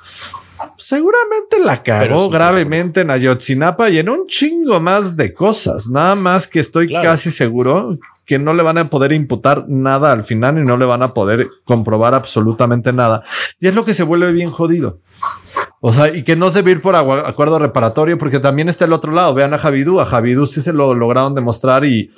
[0.84, 5.88] seguramente la cagó gravemente en Ayotzinapa y en un chingo más de cosas.
[5.88, 10.26] Nada más que estoy casi seguro que no le van a poder imputar nada al
[10.26, 13.24] final y no le van a poder comprobar absolutamente nada.
[13.62, 15.00] Y es lo que se vuelve bien jodido.
[15.80, 19.14] O sea, y que no se vir por acuerdo reparatorio, porque también está el otro
[19.14, 19.34] lado.
[19.34, 20.02] Vean a Javidú.
[20.02, 22.12] A Javidú sí se lo lograron demostrar y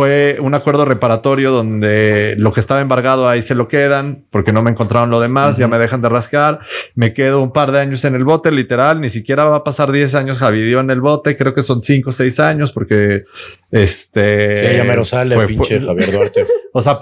[0.00, 4.62] fue un acuerdo reparatorio donde lo que estaba embargado ahí se lo quedan porque no
[4.62, 6.60] me encontraron lo demás, ya me dejan de rascar,
[6.94, 9.92] me quedo un par de años en el bote, literal, ni siquiera va a pasar
[9.92, 13.24] 10 años Javidio en el bote, creo que son 5 o 6 años porque
[13.70, 14.56] este...
[14.56, 16.46] Sí, ya me sale pinche Javier Duarte.
[16.72, 17.00] O sea,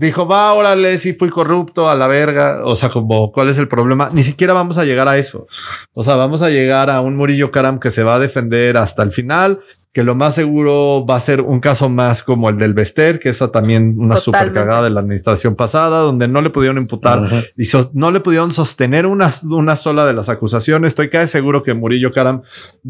[0.00, 3.68] dijo, va, órale, sí fui corrupto a la verga, o sea, como, ¿cuál es el
[3.68, 4.10] problema?
[4.12, 5.46] Ni siquiera vamos a llegar a eso.
[5.92, 9.04] O sea, vamos a llegar a un Murillo Karam que se va a defender hasta
[9.04, 9.60] el final,
[9.96, 13.30] que lo más seguro va a ser un caso más como el del Bester, que
[13.30, 17.26] es también una super cagada de la administración pasada, donde no le pudieron imputar
[17.56, 20.90] y no le pudieron sostener una, una sola de las acusaciones.
[20.90, 22.42] Estoy casi seguro que Murillo Karam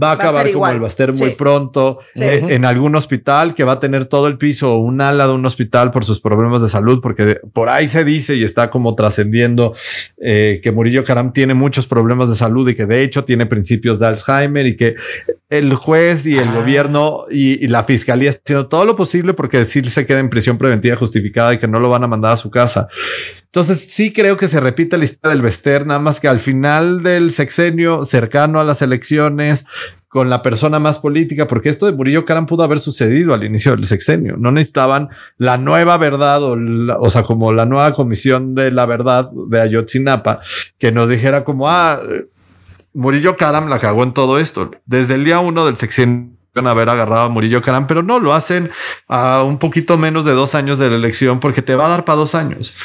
[0.02, 3.78] va a acabar como el Bester muy pronto eh, en algún hospital que va a
[3.78, 7.00] tener todo el piso o un ala de un hospital por sus problemas de salud,
[7.00, 9.74] porque por ahí se dice y está como trascendiendo
[10.20, 14.00] eh, que Murillo Karam tiene muchos problemas de salud y que de hecho tiene principios
[14.00, 14.96] de Alzheimer y que
[15.48, 16.54] el juez y el ah.
[16.56, 16.95] gobierno
[17.30, 21.54] y, la fiscalía haciendo todo lo posible porque decir se queda en prisión preventiva justificada
[21.54, 22.88] y que no lo van a mandar a su casa.
[23.44, 27.02] Entonces sí creo que se repite la historia del Bester, nada más que al final
[27.02, 29.64] del sexenio cercano a las elecciones
[30.08, 33.72] con la persona más política, porque esto de Murillo Caram pudo haber sucedido al inicio
[33.72, 34.36] del sexenio.
[34.38, 36.56] No necesitaban la nueva verdad o,
[37.00, 40.40] o sea, como la nueva comisión de la verdad de Ayotzinapa
[40.78, 42.00] que nos dijera como, ah,
[42.94, 44.70] Murillo Karam la cagó en todo esto.
[44.86, 48.70] Desde el día uno del sexenio haber agarrado a Murillo Karam, pero no lo hacen
[49.08, 52.04] a un poquito menos de dos años de la elección porque te va a dar
[52.04, 52.76] para dos años.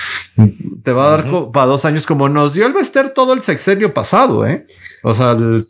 [0.84, 3.94] Te va a dar para dos años como nos dio el Bester todo el sexenio
[3.94, 4.66] pasado, ¿eh?
[5.04, 5.66] O sea, el,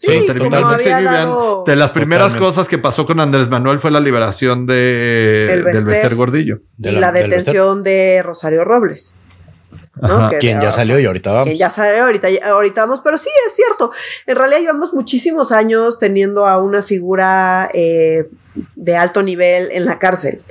[1.66, 6.16] de las primeras cosas que pasó con Andrés Manuel fue la liberación de, del Bester
[6.16, 6.60] Gordillo.
[6.78, 9.16] Y la, detención de Rosario Robles.
[10.40, 11.54] Quien ya salió y ahorita vamos.
[11.56, 13.92] Ya salió ahorita, ahorita vamos, pero sí es cierto.
[14.26, 18.30] En realidad llevamos muchísimos años teniendo a una figura eh,
[18.76, 20.42] de alto nivel en la cárcel.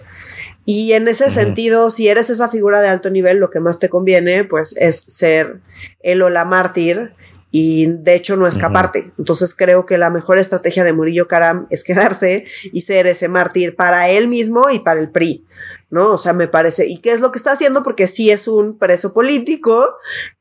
[0.67, 3.89] Y en ese sentido, si eres esa figura de alto nivel, lo que más te
[3.89, 5.61] conviene, pues, es ser
[6.01, 7.15] el o la mártir
[7.51, 9.13] y de hecho no escaparte.
[9.19, 13.77] Entonces creo que la mejor estrategia de Murillo Karam es quedarse y ser ese mártir
[13.77, 15.45] para él mismo y para el PRI,
[15.91, 16.13] ¿no?
[16.13, 17.83] O sea, me parece, ¿y qué es lo que está haciendo?
[17.83, 19.95] Porque sí es un preso político,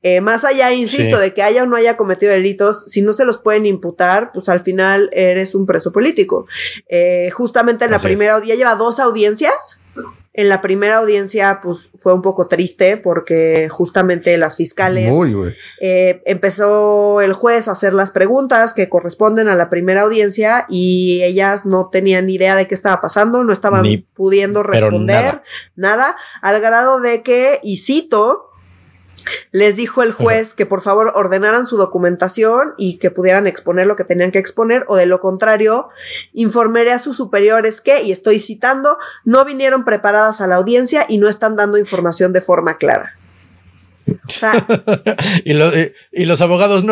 [0.03, 3.25] eh, más allá, insisto, de que haya o no haya cometido delitos, si no se
[3.25, 6.47] los pueden imputar, pues al final eres un preso político.
[6.87, 9.81] Eh, justamente en la primera, ya lleva dos audiencias
[10.39, 15.11] en la primera audiencia, pues fue un poco triste porque justamente las fiscales
[15.81, 21.23] eh, empezó el juez a hacer las preguntas que corresponden a la primera audiencia y
[21.23, 25.41] ellas no tenían ni idea de qué estaba pasando, no estaban pudiendo responder
[25.75, 26.15] nada.
[26.41, 28.48] al grado de que, y cito,
[29.51, 33.95] les dijo el juez que por favor ordenaran su documentación y que pudieran exponer lo
[33.95, 35.89] que tenían que exponer o de lo contrario,
[36.33, 41.17] informaré a sus superiores que, y estoy citando, no vinieron preparadas a la audiencia y
[41.17, 43.15] no están dando información de forma clara.
[45.45, 45.53] y,
[46.11, 46.83] y, los abogados,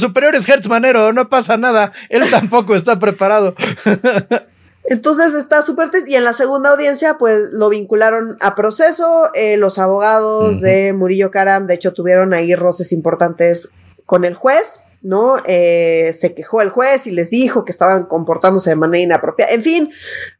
[0.00, 3.54] superiores, Hertz Manero, no pasa nada, él tampoco está preparado.
[4.84, 6.10] Entonces está súper triste.
[6.10, 9.30] Y en la segunda audiencia, pues lo vincularon a proceso.
[9.34, 13.68] Eh, los abogados de Murillo Karam, de hecho, tuvieron ahí roces importantes
[14.06, 15.36] con el juez, ¿no?
[15.46, 19.52] Eh, se quejó el juez y les dijo que estaban comportándose de manera inapropiada.
[19.52, 19.90] En fin,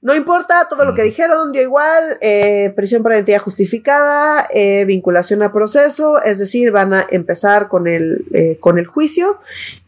[0.03, 4.49] no importa, todo lo que dijeron dio igual, eh, prisión preventiva justificada,
[4.84, 9.40] vinculación a proceso, es decir, van a empezar con el, con el juicio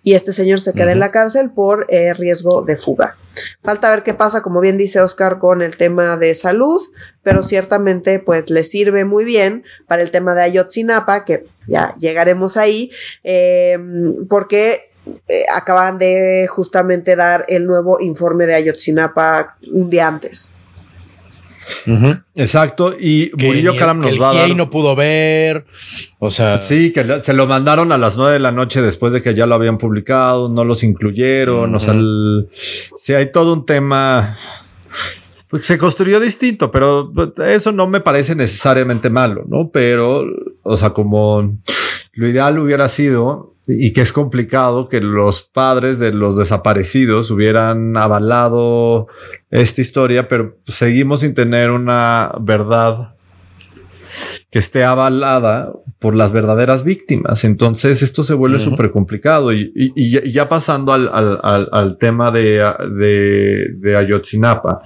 [0.03, 1.87] y este señor se queda en la cárcel por
[2.17, 3.19] riesgo de fuga.
[3.63, 6.81] Falta ver qué pasa, como bien dice Oscar, con el tema de salud,
[7.23, 12.57] pero ciertamente pues le sirve muy bien para el tema de Ayotzinapa, que ya llegaremos
[12.57, 12.91] ahí,
[13.23, 13.79] eh,
[14.29, 14.91] porque
[15.29, 20.51] eh, acaban de justamente dar el nuevo informe de Ayotzinapa un día antes.
[22.35, 22.95] Exacto.
[22.99, 24.57] Y Murillo Karam nos va a dar.
[24.57, 25.65] no pudo ver.
[26.19, 26.59] O sea.
[26.59, 29.47] Sí, que se lo mandaron a las nueve de la noche después de que ya
[29.47, 30.49] lo habían publicado.
[30.49, 31.75] No los incluyeron.
[31.75, 31.95] O sea,
[33.05, 34.35] sí, hay todo un tema.
[35.51, 37.13] Pues se construyó distinto, pero
[37.47, 39.71] eso no me parece necesariamente malo, ¿no?
[39.71, 40.25] Pero,
[40.63, 41.59] o sea, como
[42.15, 47.95] lo ideal hubiera sido y que es complicado que los padres de los desaparecidos hubieran
[47.97, 49.07] avalado
[49.51, 53.11] esta historia, pero seguimos sin tener una verdad
[54.55, 57.43] que esté avalada por las verdaderas víctimas.
[57.43, 59.73] Entonces esto se vuelve súper complicado y,
[60.31, 62.65] ya pasando al, tema de,
[62.97, 64.81] de, de Ayotzinapa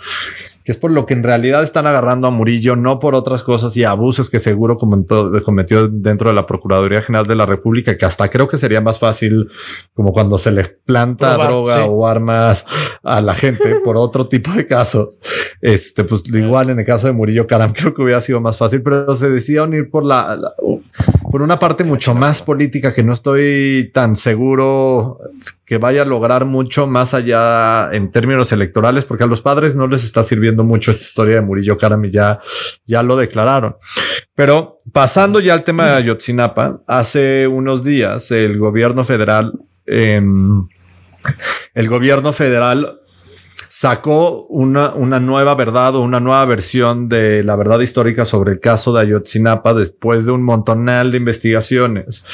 [0.69, 3.75] que es por lo que en realidad están agarrando a Murillo, no por otras cosas
[3.79, 8.29] y abusos que seguro cometió dentro de la Procuraduría General de la República, que hasta
[8.29, 9.49] creo que sería más fácil
[9.95, 12.67] como cuando se les planta droga o armas
[13.03, 15.19] a la gente por otro tipo de casos.
[15.63, 18.83] Este, pues igual en el caso de Murillo Caram, creo que hubiera sido más fácil,
[18.83, 20.39] pero se decidieron ir por la,
[21.31, 25.19] por una parte mucho más política que no estoy tan seguro
[25.65, 29.87] que vaya a lograr mucho más allá en términos electorales, porque a los padres no
[29.87, 32.39] les está sirviendo mucho esta historia de Murillo Karam y ya,
[32.85, 33.77] ya lo declararon.
[34.35, 39.53] Pero pasando ya al tema de Ayotzinapa, hace unos días el gobierno federal,
[39.87, 40.67] em,
[41.75, 43.01] el gobierno federal
[43.69, 48.61] sacó una, una, nueva verdad o una nueva versión de la verdad histórica sobre el
[48.61, 52.25] caso de Ayotzinapa después de un montonal de investigaciones.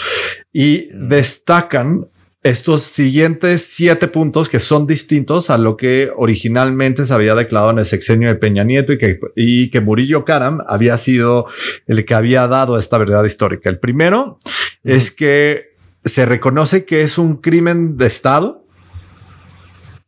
[0.53, 2.09] Y destacan
[2.45, 7.79] estos siguientes siete puntos que son distintos a lo que originalmente se había declarado en
[7.79, 11.47] el sexenio de Peña Nieto y que, y que Murillo Karam había sido
[11.87, 13.71] el que había dado esta verdad histórica.
[13.71, 14.39] El primero
[14.85, 18.64] es que se reconoce que es un crimen de Estado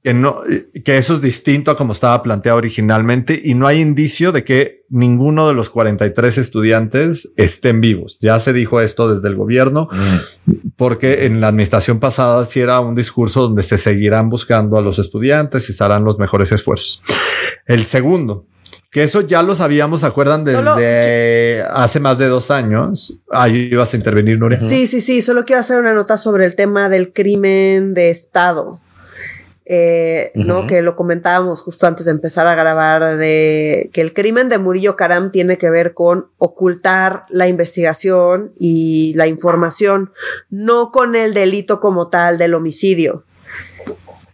[0.07, 0.43] que, no,
[0.85, 4.85] que eso es distinto a como estaba planteado originalmente y no hay indicio de que
[4.89, 8.17] ninguno de los 43 estudiantes estén vivos.
[8.21, 10.55] Ya se dijo esto desde el gobierno, mm.
[10.77, 15.01] porque en la administración pasada sí era un discurso donde se seguirán buscando a los
[15.01, 17.03] estudiantes y se harán los mejores esfuerzos.
[17.67, 18.47] El segundo,
[18.93, 20.45] que eso ya lo sabíamos, ¿se acuerdan?
[20.45, 23.19] Desde hace más de dos años.
[23.29, 24.61] Ahí ibas a intervenir, Nuria.
[24.61, 25.21] Sí, sí, sí.
[25.21, 28.79] Solo quiero hacer una nota sobre el tema del crimen de Estado.
[29.69, 30.69] Eh, ¿no?
[30.69, 34.95] Que lo comentábamos justo antes de empezar a grabar, de que el crimen de Murillo
[34.95, 40.13] Karam tiene que ver con ocultar la investigación y la información,
[40.51, 43.25] no con el delito como tal del homicidio.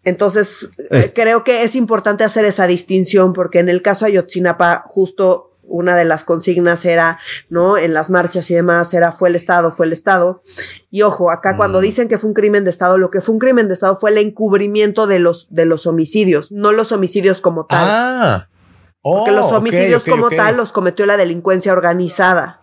[0.05, 0.69] Entonces,
[1.15, 5.97] creo que es importante hacer esa distinción porque en el caso de Ayotzinapa, justo una
[5.97, 7.79] de las consignas era, ¿no?
[7.79, 10.43] En las marchas y demás era fue el Estado, fue el Estado.
[10.91, 11.83] Y ojo, acá cuando mm.
[11.83, 14.11] dicen que fue un crimen de Estado, lo que fue un crimen de Estado fue
[14.11, 17.87] el encubrimiento de los, de los homicidios, no los homicidios como tal.
[17.89, 18.49] Ah.
[19.03, 22.61] Porque los oh, homicidios como tal los cometió la delincuencia organizada.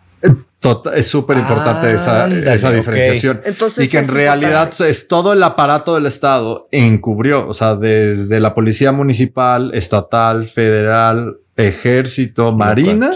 [0.94, 3.42] es súper importante esa, esa, diferenciación.
[3.78, 8.54] y que en realidad es todo el aparato del Estado encubrió, o sea, desde la
[8.54, 13.12] policía municipal, estatal, federal, ejército, marina.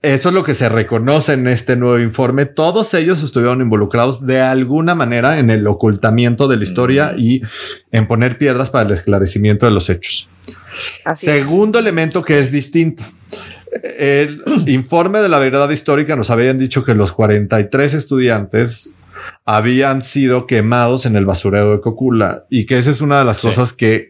[0.00, 2.46] Eso es lo que se reconoce en este nuevo informe.
[2.46, 7.42] Todos ellos estuvieron involucrados de alguna manera en el ocultamiento de la historia y
[7.92, 10.28] en poner piedras para el esclarecimiento de los hechos.
[11.14, 13.04] Segundo elemento que es distinto.
[13.98, 18.98] El informe de la verdad histórica nos habían dicho que los 43 estudiantes
[19.44, 23.38] habían sido quemados en el basurero de Cocula y que esa es una de las
[23.38, 24.08] cosas que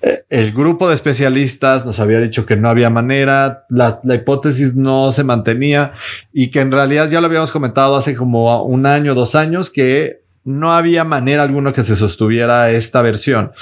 [0.00, 5.24] el grupo de especialistas nos había dicho que no había manera, la, hipótesis no se
[5.24, 5.92] mantenía
[6.32, 10.22] y que en realidad ya lo habíamos comentado hace como un año, dos años, que
[10.44, 13.52] no había manera alguna que se sostuviera esta versión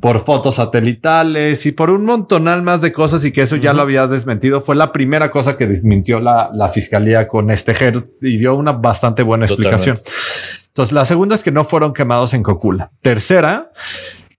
[0.00, 3.82] por fotos satelitales y por un montonal más de cosas y que eso ya lo
[3.82, 4.60] había desmentido.
[4.60, 9.22] Fue la primera cosa que desmintió la, fiscalía con este ejército y dio una bastante
[9.22, 9.96] buena explicación.
[9.96, 12.90] Entonces, la segunda es que no fueron quemados en Cocula.
[13.00, 13.70] Tercera,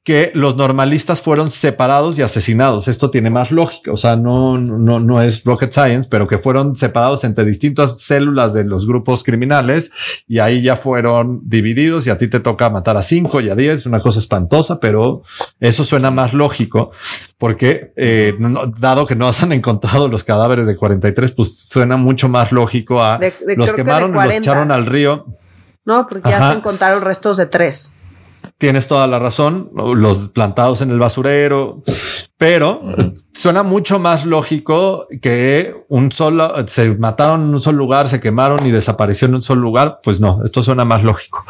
[0.07, 2.87] que los normalistas fueron separados y asesinados.
[2.87, 6.77] Esto tiene más lógica, o sea, no, no, no es rocket science, pero que fueron
[6.77, 12.17] separados entre distintas células de los grupos criminales y ahí ya fueron divididos y a
[12.17, 15.23] ti te toca matar a cinco y a diez, una cosa espantosa, pero
[15.59, 16.91] eso suena más lógico
[17.37, 18.33] porque eh,
[18.79, 23.01] dado que no se han encontrado los cadáveres de 43, pues suena mucho más lógico
[23.01, 23.19] a
[23.57, 25.25] los quemaron y los echaron al río.
[25.83, 27.93] No, porque ya se encontraron restos de tres.
[28.57, 31.83] Tienes toda la razón, los plantados en el basurero,
[32.37, 32.81] pero
[33.33, 38.65] suena mucho más lógico que un solo, se mataron en un solo lugar, se quemaron
[38.65, 39.99] y desapareció en un solo lugar.
[40.01, 41.45] Pues no, esto suena más lógico.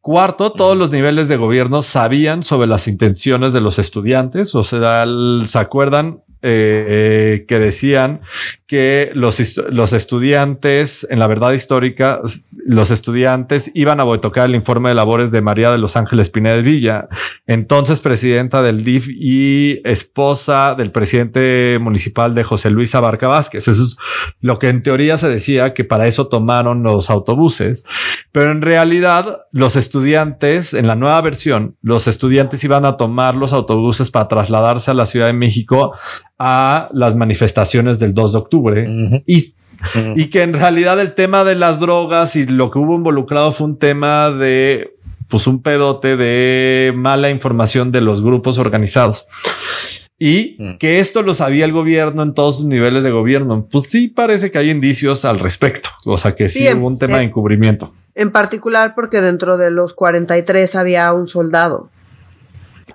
[0.00, 5.04] Cuarto, todos los niveles de gobierno sabían sobre las intenciones de los estudiantes, o sea,
[5.44, 8.20] se acuerdan eh, que decían
[8.68, 12.20] que los, los estudiantes, en la verdad histórica,
[12.52, 16.60] los estudiantes iban a boicotear el informe de labores de María de los Ángeles Pineda
[16.60, 17.08] Villa,
[17.46, 23.68] entonces presidenta del DIF y esposa del presidente municipal de José Luis Abarca Vázquez.
[23.68, 23.96] Eso es
[24.42, 27.84] lo que en teoría se decía que para eso tomaron los autobuses,
[28.32, 33.54] pero en realidad los estudiantes, en la nueva versión, los estudiantes iban a tomar los
[33.54, 35.94] autobuses para trasladarse a la Ciudad de México
[36.38, 38.57] a las manifestaciones del 2 de octubre
[39.26, 39.54] y,
[40.16, 43.66] y que en realidad el tema de las drogas y lo que hubo involucrado fue
[43.66, 44.94] un tema de
[45.28, 49.26] pues un pedote de mala información de los grupos organizados.
[50.18, 50.78] Y mm.
[50.78, 53.68] que esto lo sabía el gobierno en todos sus niveles de gobierno.
[53.70, 55.90] Pues sí parece que hay indicios al respecto.
[56.04, 57.94] O sea que sí, hubo un tema de encubrimiento.
[58.14, 61.90] En particular porque dentro de los 43 había un soldado.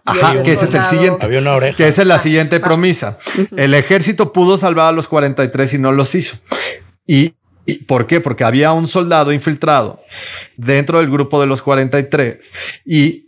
[0.06, 1.26] Ajá, que ese es el siguiente.
[1.26, 1.78] Había una oreja.
[1.78, 3.18] Que esa es la siguiente promesa.
[3.56, 6.38] El ejército pudo salvar a los 43 y no los hizo.
[7.08, 7.34] Y,
[7.88, 8.20] ¿Por qué?
[8.20, 10.02] Porque había un soldado infiltrado
[10.58, 12.52] dentro del grupo de los 43
[12.86, 13.28] y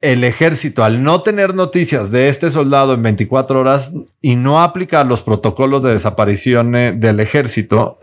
[0.00, 5.06] el ejército, al no tener noticias de este soldado en 24 horas y no aplicar
[5.06, 7.98] los protocolos de desaparición del ejército,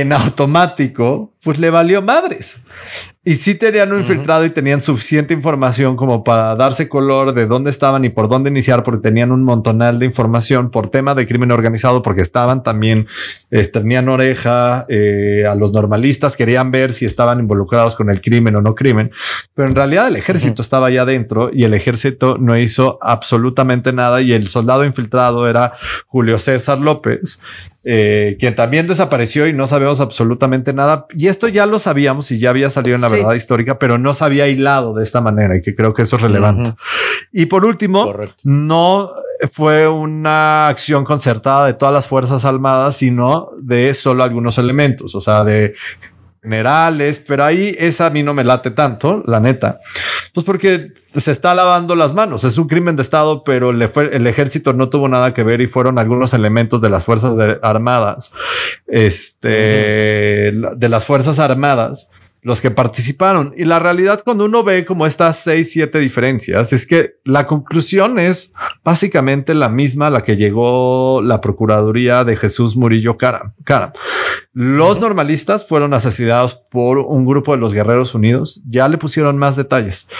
[0.00, 2.62] en automático, pues le valió madres.
[3.24, 7.70] Y sí tenían un infiltrado y tenían suficiente información como para darse color de dónde
[7.70, 11.52] estaban y por dónde iniciar, porque tenían un montonal de información por tema de crimen
[11.52, 13.06] organizado, porque estaban también,
[13.50, 18.56] eh, tenían oreja eh, a los normalistas, querían ver si estaban involucrados con el crimen
[18.56, 19.10] o no crimen.
[19.54, 24.20] Pero en realidad el ejército estaba allá adentro y el ejército no hizo absolutamente nada
[24.20, 25.72] y el soldado infiltrado era
[26.06, 27.40] Julio César López,
[27.84, 31.06] eh, quien también desapareció y no sabemos absolutamente nada.
[31.16, 34.14] Y esto ya lo sabíamos y ya había salido en la verdad histórica, pero no
[34.14, 36.74] se había hilado de esta manera y que creo que eso es relevante.
[37.32, 38.14] Y por último,
[38.44, 39.10] no
[39.50, 45.20] fue una acción concertada de todas las Fuerzas Armadas, sino de solo algunos elementos, o
[45.20, 45.74] sea, de
[46.42, 49.80] generales, pero ahí esa a mí no me late tanto, la neta.
[50.32, 52.44] Pues porque se está lavando las manos.
[52.44, 55.60] Es un crimen de Estado, pero le fue, el ejército no tuvo nada que ver
[55.60, 58.32] y fueron algunos elementos de las Fuerzas Armadas,
[58.86, 62.10] este, de las Fuerzas Armadas
[62.42, 63.54] los que participaron.
[63.56, 68.18] Y la realidad cuando uno ve como estas seis, siete diferencias, es que la conclusión
[68.18, 68.52] es
[68.84, 73.54] básicamente la misma a la que llegó la Procuraduría de Jesús Murillo Cara.
[73.64, 73.92] Cara.
[74.54, 78.62] Los normalistas fueron asesinados por un grupo de los Guerreros Unidos.
[78.68, 80.10] Ya le pusieron más detalles.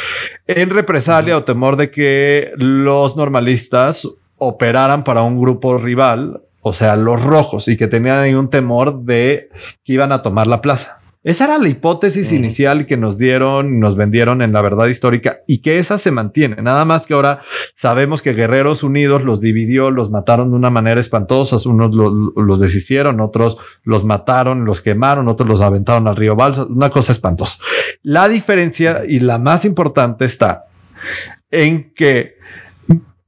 [0.46, 4.08] En represalia o temor de que los normalistas
[4.38, 9.02] operaran para un grupo rival, o sea, los rojos, y que tenían ahí un temor
[9.02, 9.50] de
[9.84, 11.01] que iban a tomar la plaza.
[11.24, 15.58] Esa era la hipótesis inicial que nos dieron, nos vendieron en la verdad histórica y
[15.58, 16.60] que esa se mantiene.
[16.62, 17.40] Nada más que ahora
[17.74, 21.56] sabemos que Guerreros Unidos los dividió, los mataron de una manera espantosa.
[21.68, 26.64] Unos los deshicieron, otros los mataron, los quemaron, otros los aventaron al río Balsa.
[26.64, 27.58] Una cosa espantosa.
[28.02, 30.64] La diferencia y la más importante está
[31.52, 32.34] en que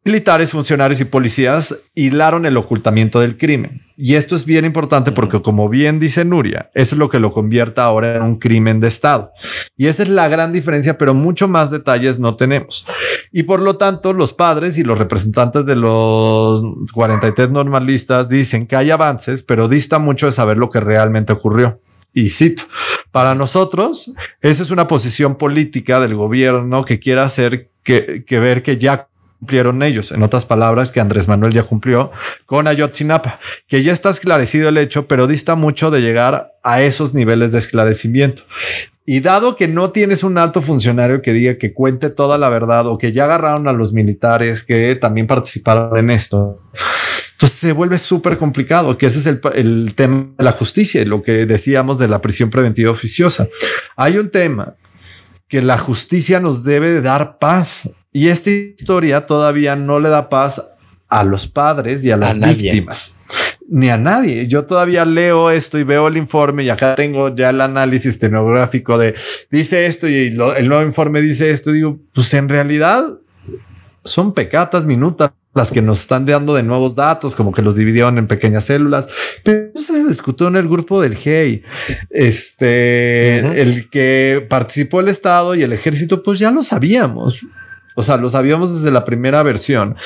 [0.05, 3.83] militares, funcionarios y policías hilaron el ocultamiento del crimen.
[3.97, 7.33] Y esto es bien importante porque, como bien dice Nuria, eso es lo que lo
[7.33, 9.33] convierte ahora en un crimen de Estado.
[9.77, 12.85] Y esa es la gran diferencia, pero mucho más detalles no tenemos.
[13.33, 16.61] Y por lo tanto, los padres y los representantes de los
[16.93, 21.81] 43 normalistas dicen que hay avances, pero dista mucho de saber lo que realmente ocurrió.
[22.13, 22.65] Y cito,
[23.11, 28.63] para nosotros, esa es una posición política del gobierno que quiere hacer que, que ver
[28.63, 29.09] que ya
[29.45, 30.11] cumplieron ellos.
[30.11, 32.11] En otras palabras, que Andrés Manuel ya cumplió
[32.47, 33.39] con Ayotzinapa,
[33.69, 37.59] que ya está esclarecido el hecho, pero dista mucho de llegar a esos niveles de
[37.59, 38.45] esclarecimiento.
[39.05, 42.87] Y dado que no tienes un alto funcionario que diga que cuente toda la verdad
[42.87, 46.63] o que ya agarraron a los militares que también participaron en esto,
[47.33, 51.21] entonces se vuelve súper complicado, que ese es el, tema de la justicia y lo
[51.21, 53.47] que decíamos de la prisión preventiva oficiosa.
[53.95, 54.77] Hay un tema
[55.49, 60.29] que la justicia nos debe de dar paz y esta historia todavía no le da
[60.29, 60.63] paz
[61.09, 63.19] a los padres y a las víctimas.
[63.69, 64.47] Ni a nadie.
[64.47, 68.99] Yo todavía leo esto y veo el informe y acá tengo ya el análisis tenográfico
[68.99, 69.17] de
[69.51, 71.73] dice esto y el nuevo informe dice esto.
[71.73, 73.05] Digo, pues en realidad
[74.05, 78.19] son pecatas minutas las que nos están dando de nuevos datos, como que los dividieron
[78.19, 79.09] en pequeñas células,
[79.43, 81.65] pero se discutió en el grupo del GEI.
[82.11, 87.45] Este, el que participó el Estado y el ejército, pues ya lo sabíamos.
[87.95, 89.97] O sea, lo sabíamos desde la primera versión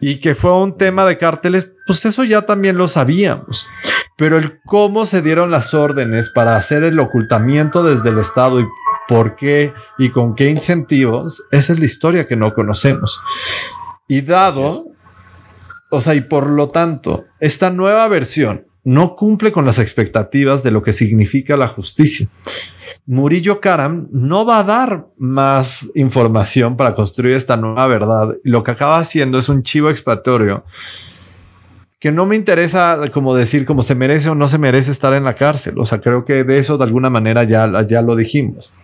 [0.00, 3.68] y que fue un tema de cárteles, pues eso ya también lo sabíamos.
[4.16, 8.66] Pero el cómo se dieron las órdenes para hacer el ocultamiento desde el Estado y
[9.08, 13.20] por qué y con qué incentivos, esa es la historia que no conocemos.
[14.08, 14.94] Y dado
[15.94, 20.72] o sea, y por lo tanto, esta nueva versión no cumple con las expectativas de
[20.72, 22.28] lo que significa la justicia.
[23.06, 28.36] Murillo Karam no va a dar más información para construir esta nueva verdad.
[28.44, 30.64] Lo que acaba haciendo es un chivo expiatorio
[32.04, 35.24] que no me interesa como decir cómo se merece o no se merece estar en
[35.24, 35.78] la cárcel.
[35.78, 38.74] O sea, creo que de eso de alguna manera ya, ya lo dijimos.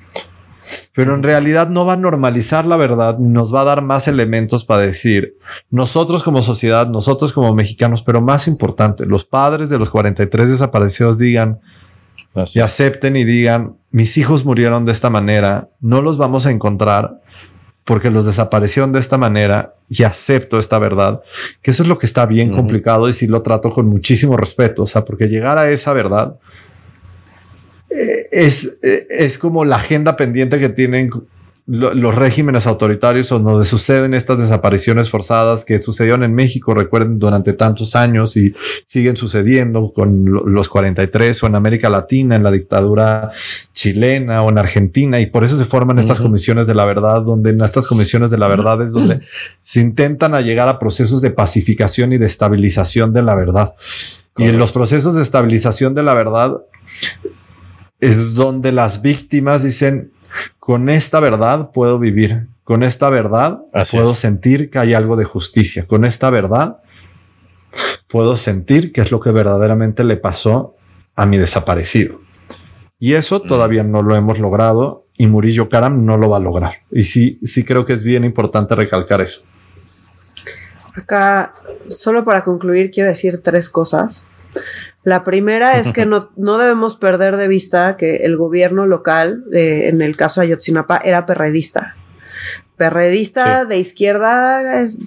[0.94, 4.64] Pero en realidad no va a normalizar la verdad, nos va a dar más elementos
[4.64, 5.36] para decir,
[5.70, 11.18] nosotros como sociedad, nosotros como mexicanos, pero más importante, los padres de los 43 desaparecidos
[11.18, 11.60] digan
[12.54, 17.20] y acepten y digan, mis hijos murieron de esta manera, no los vamos a encontrar
[17.84, 21.22] porque los desaparecieron de esta manera y acepto esta verdad,
[21.62, 24.84] que eso es lo que está bien complicado y si lo trato con muchísimo respeto,
[24.84, 26.36] o sea, porque llegar a esa verdad
[27.88, 31.10] eh, es, eh, es como la agenda pendiente que tienen
[31.66, 37.52] los regímenes autoritarios o donde suceden estas desapariciones forzadas que sucedieron en México, recuerden, durante
[37.52, 38.54] tantos años y
[38.84, 43.30] siguen sucediendo con los 43 o en América Latina, en la dictadura
[43.72, 47.50] chilena o en Argentina y por eso se forman estas comisiones de la verdad, donde
[47.50, 49.20] en estas comisiones de la verdad es donde
[49.60, 53.74] se intentan a llegar a procesos de pacificación y de estabilización de la verdad.
[54.36, 56.58] Y en los procesos de estabilización de la verdad
[58.00, 60.12] es donde las víctimas dicen,
[60.58, 65.86] con esta verdad puedo vivir, con esta verdad puedo sentir que hay algo de justicia,
[65.86, 66.78] con esta verdad
[68.08, 70.76] puedo sentir que es lo que verdaderamente le pasó
[71.14, 72.20] a mi desaparecido.
[72.98, 73.48] Y eso mm.
[73.48, 76.82] todavía no lo hemos logrado y Murillo Karam no lo va a lograr.
[76.90, 79.42] Y sí, sí creo que es bien importante recalcar eso.
[80.94, 81.52] Acá,
[81.88, 84.24] solo para concluir, quiero decir tres cosas.
[85.02, 90.02] La primera es que no, no, debemos perder de vista que el gobierno local, en
[90.02, 91.96] el caso de Ayotzinapa, era perredista.
[92.76, 94.62] Perredista de izquierda,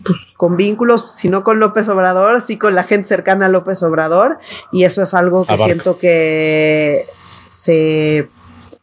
[0.05, 3.81] pues con vínculos, si no con López Obrador, sí con la gente cercana a López
[3.81, 4.37] Obrador.
[4.71, 7.01] Y eso es algo que siento que
[7.49, 8.29] se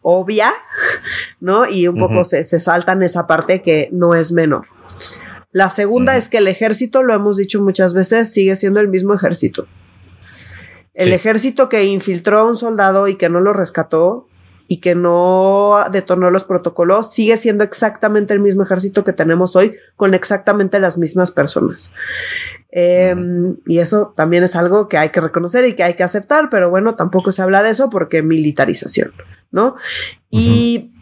[0.03, 0.53] obvia,
[1.41, 1.69] ¿no?
[1.69, 4.67] Y un poco se, se saltan esa parte que no es menor.
[5.53, 9.15] La segunda es que el ejército, lo hemos dicho muchas veces, sigue siendo el mismo
[9.15, 9.67] ejército.
[11.01, 14.27] El ejército que infiltró a un soldado y que no lo rescató
[14.69, 19.75] y que no detonó los protocolos sigue siendo exactamente el mismo ejército que tenemos hoy
[19.97, 21.91] con exactamente las mismas personas.
[22.71, 26.51] Em, y eso también es algo que hay que reconocer y que hay que aceptar,
[26.51, 29.13] pero bueno, tampoco se habla de eso porque militarización,
[29.51, 29.75] ¿no?
[30.31, 30.93] Y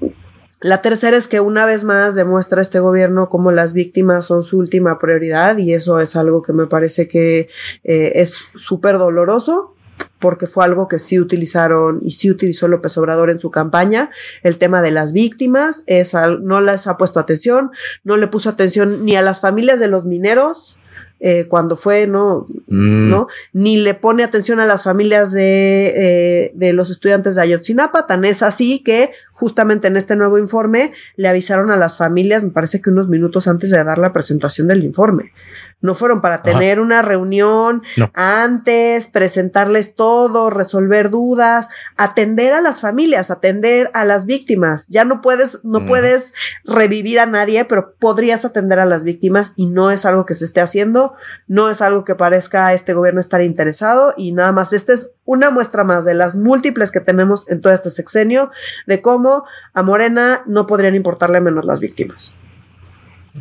[0.60, 4.58] la tercera es que una vez más demuestra este gobierno como las víctimas son su
[4.58, 7.50] última prioridad y eso es algo que me parece que
[7.84, 9.74] eh, es súper doloroso
[10.18, 14.10] porque fue algo que sí utilizaron y sí utilizó López Obrador en su campaña,
[14.42, 17.70] el tema de las víctimas, es no les ha puesto atención,
[18.04, 20.78] no le puso atención ni a las familias de los mineros,
[21.20, 22.46] eh, cuando fue, ¿no?
[22.68, 23.10] Mm.
[23.10, 23.26] ¿no?
[23.52, 28.24] Ni le pone atención a las familias de, eh, de los estudiantes de Ayotzinapa, tan
[28.24, 32.80] es así que justamente en este nuevo informe le avisaron a las familias, me parece
[32.80, 35.32] que unos minutos antes de dar la presentación del informe.
[35.80, 43.30] No fueron para tener una reunión antes, presentarles todo, resolver dudas, atender a las familias,
[43.30, 44.86] atender a las víctimas.
[44.88, 49.66] Ya no puedes, no puedes revivir a nadie, pero podrías atender a las víctimas y
[49.66, 51.14] no es algo que se esté haciendo,
[51.46, 54.72] no es algo que parezca a este gobierno estar interesado y nada más.
[54.72, 58.50] Esta es una muestra más de las múltiples que tenemos en todo este sexenio
[58.88, 62.34] de cómo a Morena no podrían importarle menos las víctimas.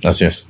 [0.04, 0.48] Así es.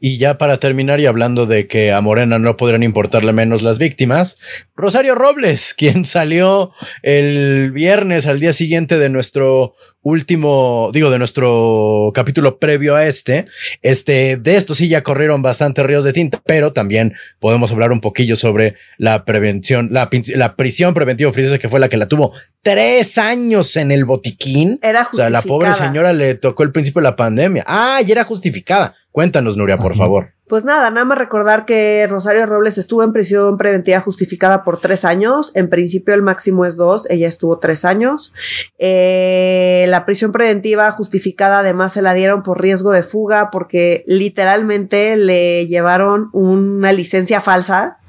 [0.00, 3.78] Y ya para terminar y hablando de que a Morena no podrían importarle menos las
[3.78, 4.38] víctimas,
[4.74, 12.10] Rosario Robles, quien salió el viernes al día siguiente de nuestro último, digo, de nuestro
[12.14, 13.46] capítulo previo a este,
[13.82, 18.00] este, de esto sí ya corrieron bastante ríos de tinta, pero también podemos hablar un
[18.00, 22.32] poquillo sobre la prevención, la, la prisión preventiva oficiosa que fue la que la tuvo
[22.62, 24.78] tres años en el botiquín.
[24.82, 25.28] Era justificada.
[25.28, 27.64] O sea, la pobre señora le tocó el principio de la pandemia.
[27.66, 28.94] Ah, y era justificada.
[29.12, 30.32] Cuéntanos, Nuria, por favor.
[30.50, 35.04] Pues nada, nada más recordar que Rosario Robles estuvo en prisión preventiva justificada por tres
[35.04, 35.52] años.
[35.54, 38.32] En principio el máximo es dos, ella estuvo tres años.
[38.78, 45.16] Eh, la prisión preventiva justificada además se la dieron por riesgo de fuga porque literalmente
[45.16, 47.99] le llevaron una licencia falsa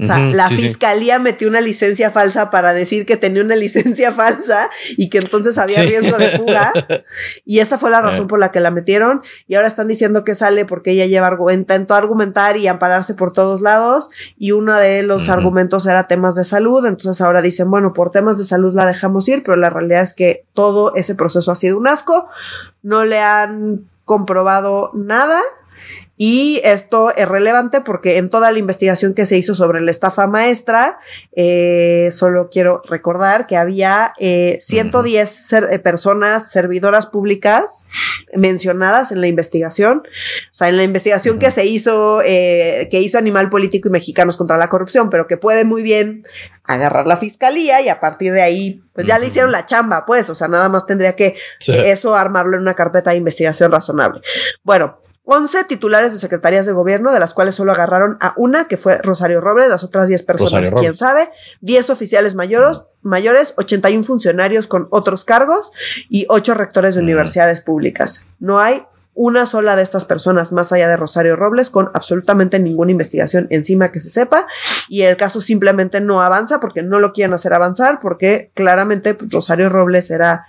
[0.00, 4.70] o sea, la fiscalía metió una licencia falsa para decir que tenía una licencia falsa
[4.96, 6.72] y que entonces había riesgo de fuga.
[7.44, 8.28] y esa fue la razón eh.
[8.28, 9.22] por la que la metieron.
[9.48, 13.60] Y ahora están diciendo que sale porque ella lleva intentó argumentar y ampararse por todos
[13.60, 14.08] lados.
[14.38, 16.86] Y uno de los argumentos era temas de salud.
[16.86, 20.14] Entonces ahora dicen, bueno, por temas de salud la dejamos ir, pero la realidad es
[20.14, 22.28] que todo ese proceso ha sido un asco.
[22.82, 25.40] No le han comprobado nada
[26.18, 30.26] Y esto es relevante porque en toda la investigación que se hizo sobre la estafa
[30.26, 30.98] maestra,
[31.32, 37.86] eh, solo quiero recordar que había 110 eh, personas servidoras públicas
[38.34, 40.02] mencionadas en la investigación.
[40.52, 44.58] O sea, en la investigación que se hizo, que hizo Animal Político y Mexicanos contra
[44.58, 46.24] la Corrupción, pero que puede muy bien
[46.68, 50.28] agarrar la fiscalía y a partir de ahí, pues ya le hicieron la chamba, pues,
[50.28, 51.34] o sea, nada más tendría que
[51.66, 54.20] eso armarlo en una carpeta de investigación razonable.
[54.62, 55.00] Bueno,
[55.30, 58.96] 11 titulares de secretarías de gobierno, de las cuales solo agarraron a una, que fue
[58.96, 61.28] Rosario Robles, las otras 10 personas, quién sabe,
[61.60, 65.70] 10 oficiales mayores, mayores, 81 funcionarios con otros cargos
[66.08, 68.24] y 8 rectores de universidades públicas.
[68.38, 72.92] No hay una sola de estas personas más allá de Rosario Robles con absolutamente ninguna
[72.92, 74.46] investigación encima que se sepa
[74.88, 79.30] y el caso simplemente no avanza porque no lo quieren hacer avanzar porque claramente pues,
[79.30, 80.46] Rosario Robles era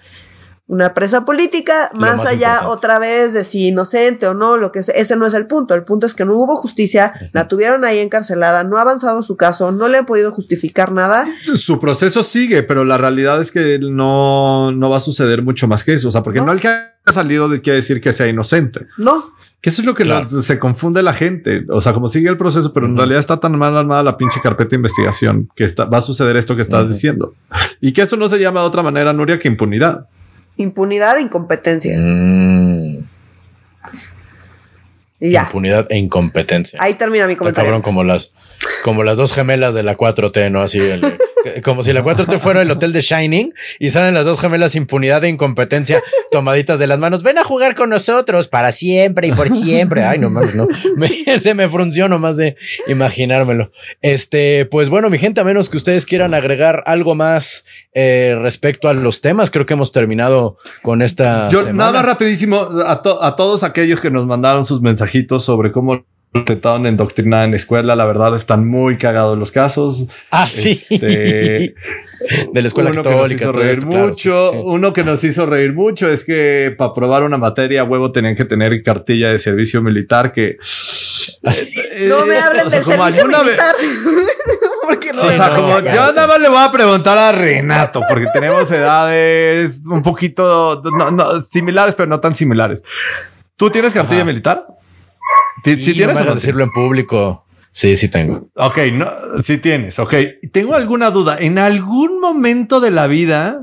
[0.69, 4.93] una presa política, más, allá otra vez de si inocente o no, lo que sea,
[4.93, 5.73] ese no es el punto.
[5.73, 9.35] El punto es que no hubo justicia, la tuvieron ahí encarcelada, no ha avanzado su
[9.35, 11.27] caso, no le han podido justificar nada.
[11.55, 15.83] Su proceso sigue, pero la realidad es que no, no va a suceder mucho más
[15.83, 16.09] que eso.
[16.09, 18.85] O sea, porque no, el que ha salido quiere decir que sea inocente.
[18.99, 19.33] No.
[19.61, 20.05] Que eso es lo que
[20.43, 21.65] se confunde la gente.
[21.69, 24.39] O sea, como sigue el proceso, pero en realidad está tan mal armada la pinche
[24.39, 27.33] carpeta de investigación que va a suceder esto que estás diciendo.
[27.81, 30.07] Y que eso no se llama de otra manera, Nuria, que impunidad.
[30.59, 31.97] Impunidad e incompetencia.
[31.97, 33.05] Mm.
[35.21, 35.43] ya.
[35.43, 36.77] Impunidad e incompetencia.
[36.81, 37.65] Ahí termina mi comentario.
[37.65, 38.33] cabrón como las,
[38.83, 40.61] como las dos gemelas de la 4T, ¿no?
[40.61, 41.01] Así el,
[41.63, 45.23] como si la 4T fuera el hotel de Shining y salen las dos gemelas impunidad
[45.23, 47.23] e incompetencia tomaditas de las manos.
[47.23, 50.03] Ven a jugar con nosotros para siempre y por siempre.
[50.03, 50.67] Ay, no mames, no.
[51.37, 52.55] se me frunció nomás de
[52.87, 53.71] imaginármelo.
[54.01, 58.89] Este, pues bueno, mi gente, a menos que ustedes quieran agregar algo más eh, respecto
[58.89, 61.49] a los temas, creo que hemos terminado con esta.
[61.49, 66.85] Yo, nada rapidísimo a, a todos aquellos que nos mandaron sus mensajitos sobre cómo intentaron
[66.85, 67.95] endoctrinar en la escuela.
[67.95, 70.07] La verdad, están muy cagados los casos.
[70.31, 70.81] Ah, sí.
[70.89, 71.75] Este,
[72.53, 74.51] de la escuela uno que nos hizo reír mucho.
[74.51, 78.45] Uno que nos hizo reír mucho es que para probar una materia huevo tenían que
[78.45, 80.57] tener cartilla de servicio militar que.
[81.41, 83.75] Eh, no me hablen del servicio militar.
[84.85, 88.27] porque no, o sea, como yo nada más le voy a preguntar a Renato, porque
[88.33, 90.81] tenemos edades un poquito
[91.49, 92.83] similares, pero no tan similares.
[93.55, 94.78] ¿Tú tienes cartilla militar?
[95.63, 97.45] ¿Sí, tienes no decirlo en público.
[97.71, 98.49] Sí, sí tengo.
[98.55, 99.07] Ok, no,
[99.43, 99.99] sí tienes.
[99.99, 100.13] Ok,
[100.51, 101.37] tengo alguna duda.
[101.39, 103.61] ¿En algún momento de la vida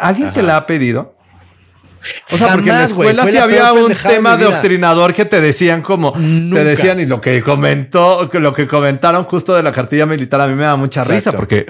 [0.00, 1.15] alguien te la ha pedido?
[2.30, 5.82] O sea, porque en la escuela sí había un tema de doctrinador que te decían
[5.82, 10.40] como te decían y lo que comentó, lo que comentaron justo de la cartilla militar
[10.40, 11.66] a mí me da mucha risa porque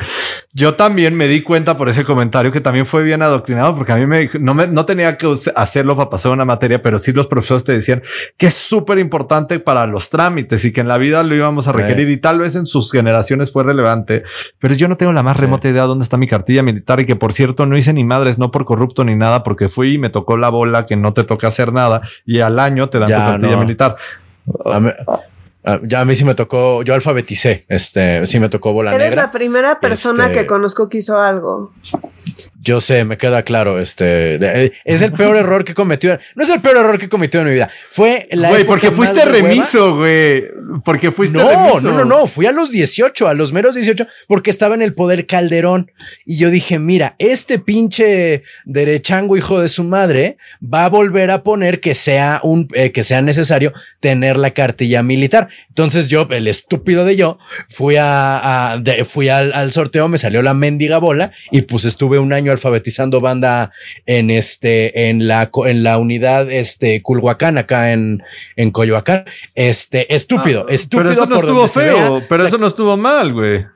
[0.53, 3.97] yo también me di cuenta por ese comentario que también fue bien adoctrinado porque a
[3.97, 7.26] mí me no me no tenía que hacerlo para pasar una materia, pero sí los
[7.26, 8.03] profesores te decían
[8.37, 11.72] que es súper importante para los trámites y que en la vida lo íbamos a
[11.72, 14.22] requerir y tal vez en sus generaciones fue relevante,
[14.59, 17.07] pero yo no tengo la más remota idea de dónde está mi cartilla militar y
[17.07, 19.99] que por cierto no hice ni madres, no por corrupto ni nada, porque fui y
[19.99, 23.11] me tocó la bola que no te toca hacer nada y al año te dan
[23.11, 23.97] tu cartilla militar.
[25.83, 29.07] ya a mí sí me tocó, yo alfabeticé, este, sí me tocó bola negra.
[29.07, 31.72] Eres la primera persona este, que conozco que hizo algo.
[32.67, 33.79] Yo sé, me queda claro.
[33.79, 36.19] Este eh, es el peor error que cometió.
[36.35, 37.71] No es el peor error que cometió en mi vida.
[37.91, 38.49] Fue la.
[38.49, 40.49] Güey, porque fuiste remiso, güey.
[40.85, 41.81] Porque fuiste no, remiso.
[41.83, 42.27] No, no, no.
[42.27, 45.93] Fui a los 18, a los meros 18, porque estaba en el poder Calderón.
[46.25, 51.45] Y yo dije, mira, este pinche derechango hijo de su madre va a volver a
[51.45, 55.51] poner que sea un, eh, que sea necesario tener la cartilla militar.
[55.69, 57.39] Entonces yo, el estúpido de yo,
[57.69, 62.33] fui a, fui al, al sorteo, me salió la mendiga bola y pues estuve un
[62.33, 63.71] año alfabetizando banda
[64.07, 68.23] en este, en la, en la unidad, este, Culhuacán, acá en,
[68.57, 69.25] en Coyoacán.
[69.55, 71.03] Este, estúpido, estúpido.
[71.03, 73.76] Pero eso no estuvo feo, pero eso no estuvo mal, güey.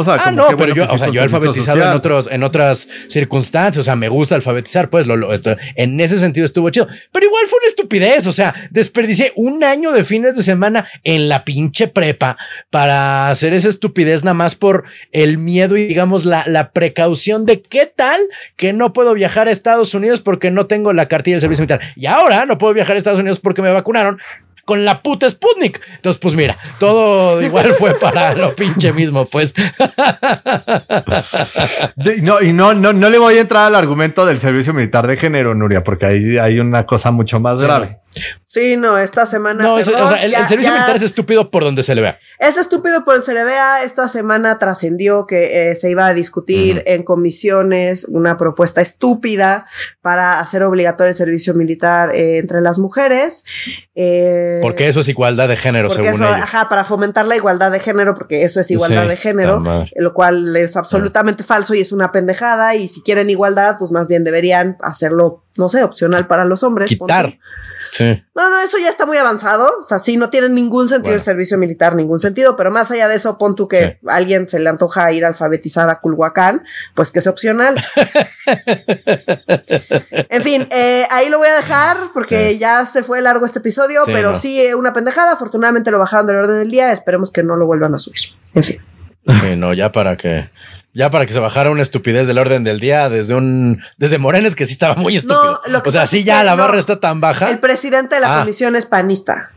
[0.00, 2.88] O sea, ah, no, pero yo, o sea, yo he alfabetizado en otros, en otras
[3.08, 3.78] circunstancias.
[3.78, 6.86] O sea, me gusta alfabetizar, pues lo, lo esto, en ese sentido estuvo chido.
[7.12, 8.26] Pero igual fue una estupidez.
[8.26, 12.36] O sea, desperdicié un año de fines de semana en la pinche prepa
[12.70, 17.62] para hacer esa estupidez nada más por el miedo y digamos la, la precaución de
[17.62, 18.20] qué tal
[18.56, 21.80] que no puedo viajar a Estados Unidos porque no tengo la cartilla del servicio militar.
[21.96, 24.18] Y ahora no puedo viajar a Estados Unidos porque me vacunaron
[24.70, 25.80] con la puta Sputnik.
[25.96, 29.52] Entonces, pues mira, todo igual fue para lo pinche mismo, pues.
[32.22, 35.16] no, y no, no, no le voy a entrar al argumento del servicio militar de
[35.16, 37.98] género, Nuria, porque ahí hay una cosa mucho más grave.
[38.46, 39.62] Sí, no, esta semana.
[39.62, 42.18] No, o sea, el, servicio militar es estúpido por donde se le vea.
[42.40, 43.84] Es estúpido por donde se le vea.
[43.84, 49.66] Esta semana trascendió que eh, se iba a discutir en comisiones una propuesta estúpida
[50.02, 53.44] para hacer obligatorio el servicio militar eh, entre las mujeres.
[53.94, 57.78] Eh, porque eso es igualdad de género, según eso, Ajá, para fomentar la igualdad de
[57.78, 59.62] género, porque eso es igualdad de género,
[59.94, 62.74] lo cual es absolutamente falso y es una pendejada.
[62.74, 66.88] Y si quieren igualdad, pues más bien deberían hacerlo, no sé, opcional para los hombres.
[66.88, 67.38] Quitar.
[68.34, 69.70] No, no, eso ya está muy avanzado.
[69.80, 72.56] O sea, sí, no tiene ningún sentido el servicio militar, ningún sentido.
[72.56, 75.28] Pero más allá de eso, pon tú que a alguien se le antoja ir a
[75.28, 76.64] alfabetizar a Culhuacán,
[76.94, 77.76] pues que sea opcional.
[80.28, 84.02] en fin, eh, ahí lo voy a dejar porque ya se fue largo este episodio,
[84.06, 85.32] pero sí, eh, una pendejada.
[85.32, 86.92] Afortunadamente lo bajaron del orden del día.
[86.92, 88.20] Esperemos que no lo vuelvan a subir.
[88.54, 88.80] En fin.
[89.58, 90.48] no, ya para que
[90.92, 94.56] ya para que se bajara una estupidez del orden del día desde un desde Morenes
[94.56, 95.60] que sí estaba muy estúpido.
[95.84, 97.50] o sea, sí ya la barra está tan baja.
[97.50, 98.40] El presidente de la ah.
[98.40, 99.50] comisión es panista.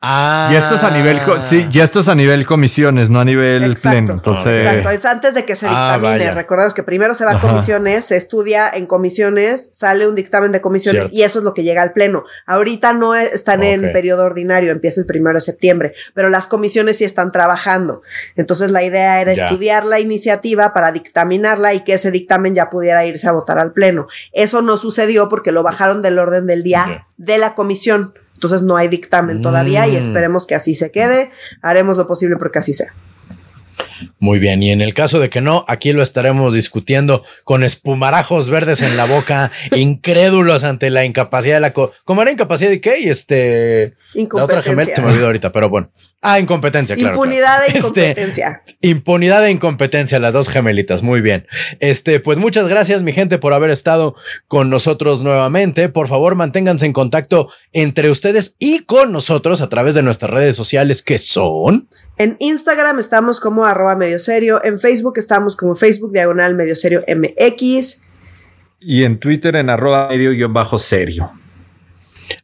[0.00, 0.48] Ah.
[0.52, 3.74] Y esto es a nivel, sí, y esto es a nivel comisiones, no a nivel
[3.74, 4.14] pleno.
[4.14, 6.32] Entonces, exacto, es antes de que se ah, dictamine.
[6.32, 10.60] Recordemos que primero se va a comisiones, se estudia en comisiones, sale un dictamen de
[10.60, 12.24] comisiones y eso es lo que llega al pleno.
[12.46, 17.04] Ahorita no están en periodo ordinario, empieza el primero de septiembre, pero las comisiones sí
[17.04, 18.02] están trabajando.
[18.36, 23.04] Entonces la idea era estudiar la iniciativa para dictaminarla y que ese dictamen ya pudiera
[23.04, 24.06] irse a votar al pleno.
[24.32, 28.14] Eso no sucedió porque lo bajaron del orden del día de la comisión.
[28.36, 29.96] Entonces no hay dictamen todavía y mm.
[29.96, 31.30] esperemos que así se quede.
[31.62, 32.92] Haremos lo posible porque así sea.
[34.18, 38.48] Muy bien, y en el caso de que no, aquí lo estaremos discutiendo con espumarajos
[38.48, 41.72] verdes en la boca, incrédulos ante la incapacidad de la...
[41.72, 43.00] ¿Cómo era incapacidad de qué?
[43.00, 43.94] Y este...
[44.14, 44.74] Incompetencia.
[44.74, 45.90] La otra me olvidó ahorita, pero bueno.
[46.22, 47.14] Ah, incompetencia, claro.
[47.14, 48.62] Impunidad e este, incompetencia.
[48.80, 51.02] impunidad e incompetencia, las dos gemelitas.
[51.02, 51.46] Muy bien.
[51.78, 54.16] Este, pues muchas gracias, mi gente, por haber estado
[54.48, 55.88] con nosotros nuevamente.
[55.88, 60.56] Por favor, manténganse en contacto entre ustedes y con nosotros a través de nuestras redes
[60.56, 61.88] sociales que son.
[62.18, 64.60] En Instagram estamos como arroba medio serio.
[64.64, 68.00] En Facebook estamos como Facebook diagonal medio serio MX.
[68.80, 71.30] Y en Twitter en arroba medio guion bajo serio.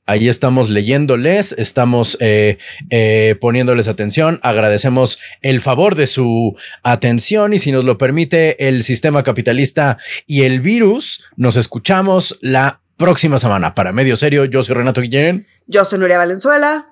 [0.07, 2.59] Ahí estamos leyéndoles, estamos eh,
[2.91, 8.85] eh, poniéndoles atención, agradecemos el favor de su atención y si nos lo permite el
[8.85, 13.75] sistema capitalista y el virus, nos escuchamos la próxima semana.
[13.75, 15.47] Para Medio Serio, yo soy Renato Guillén.
[15.67, 16.92] Yo soy Nuria Valenzuela.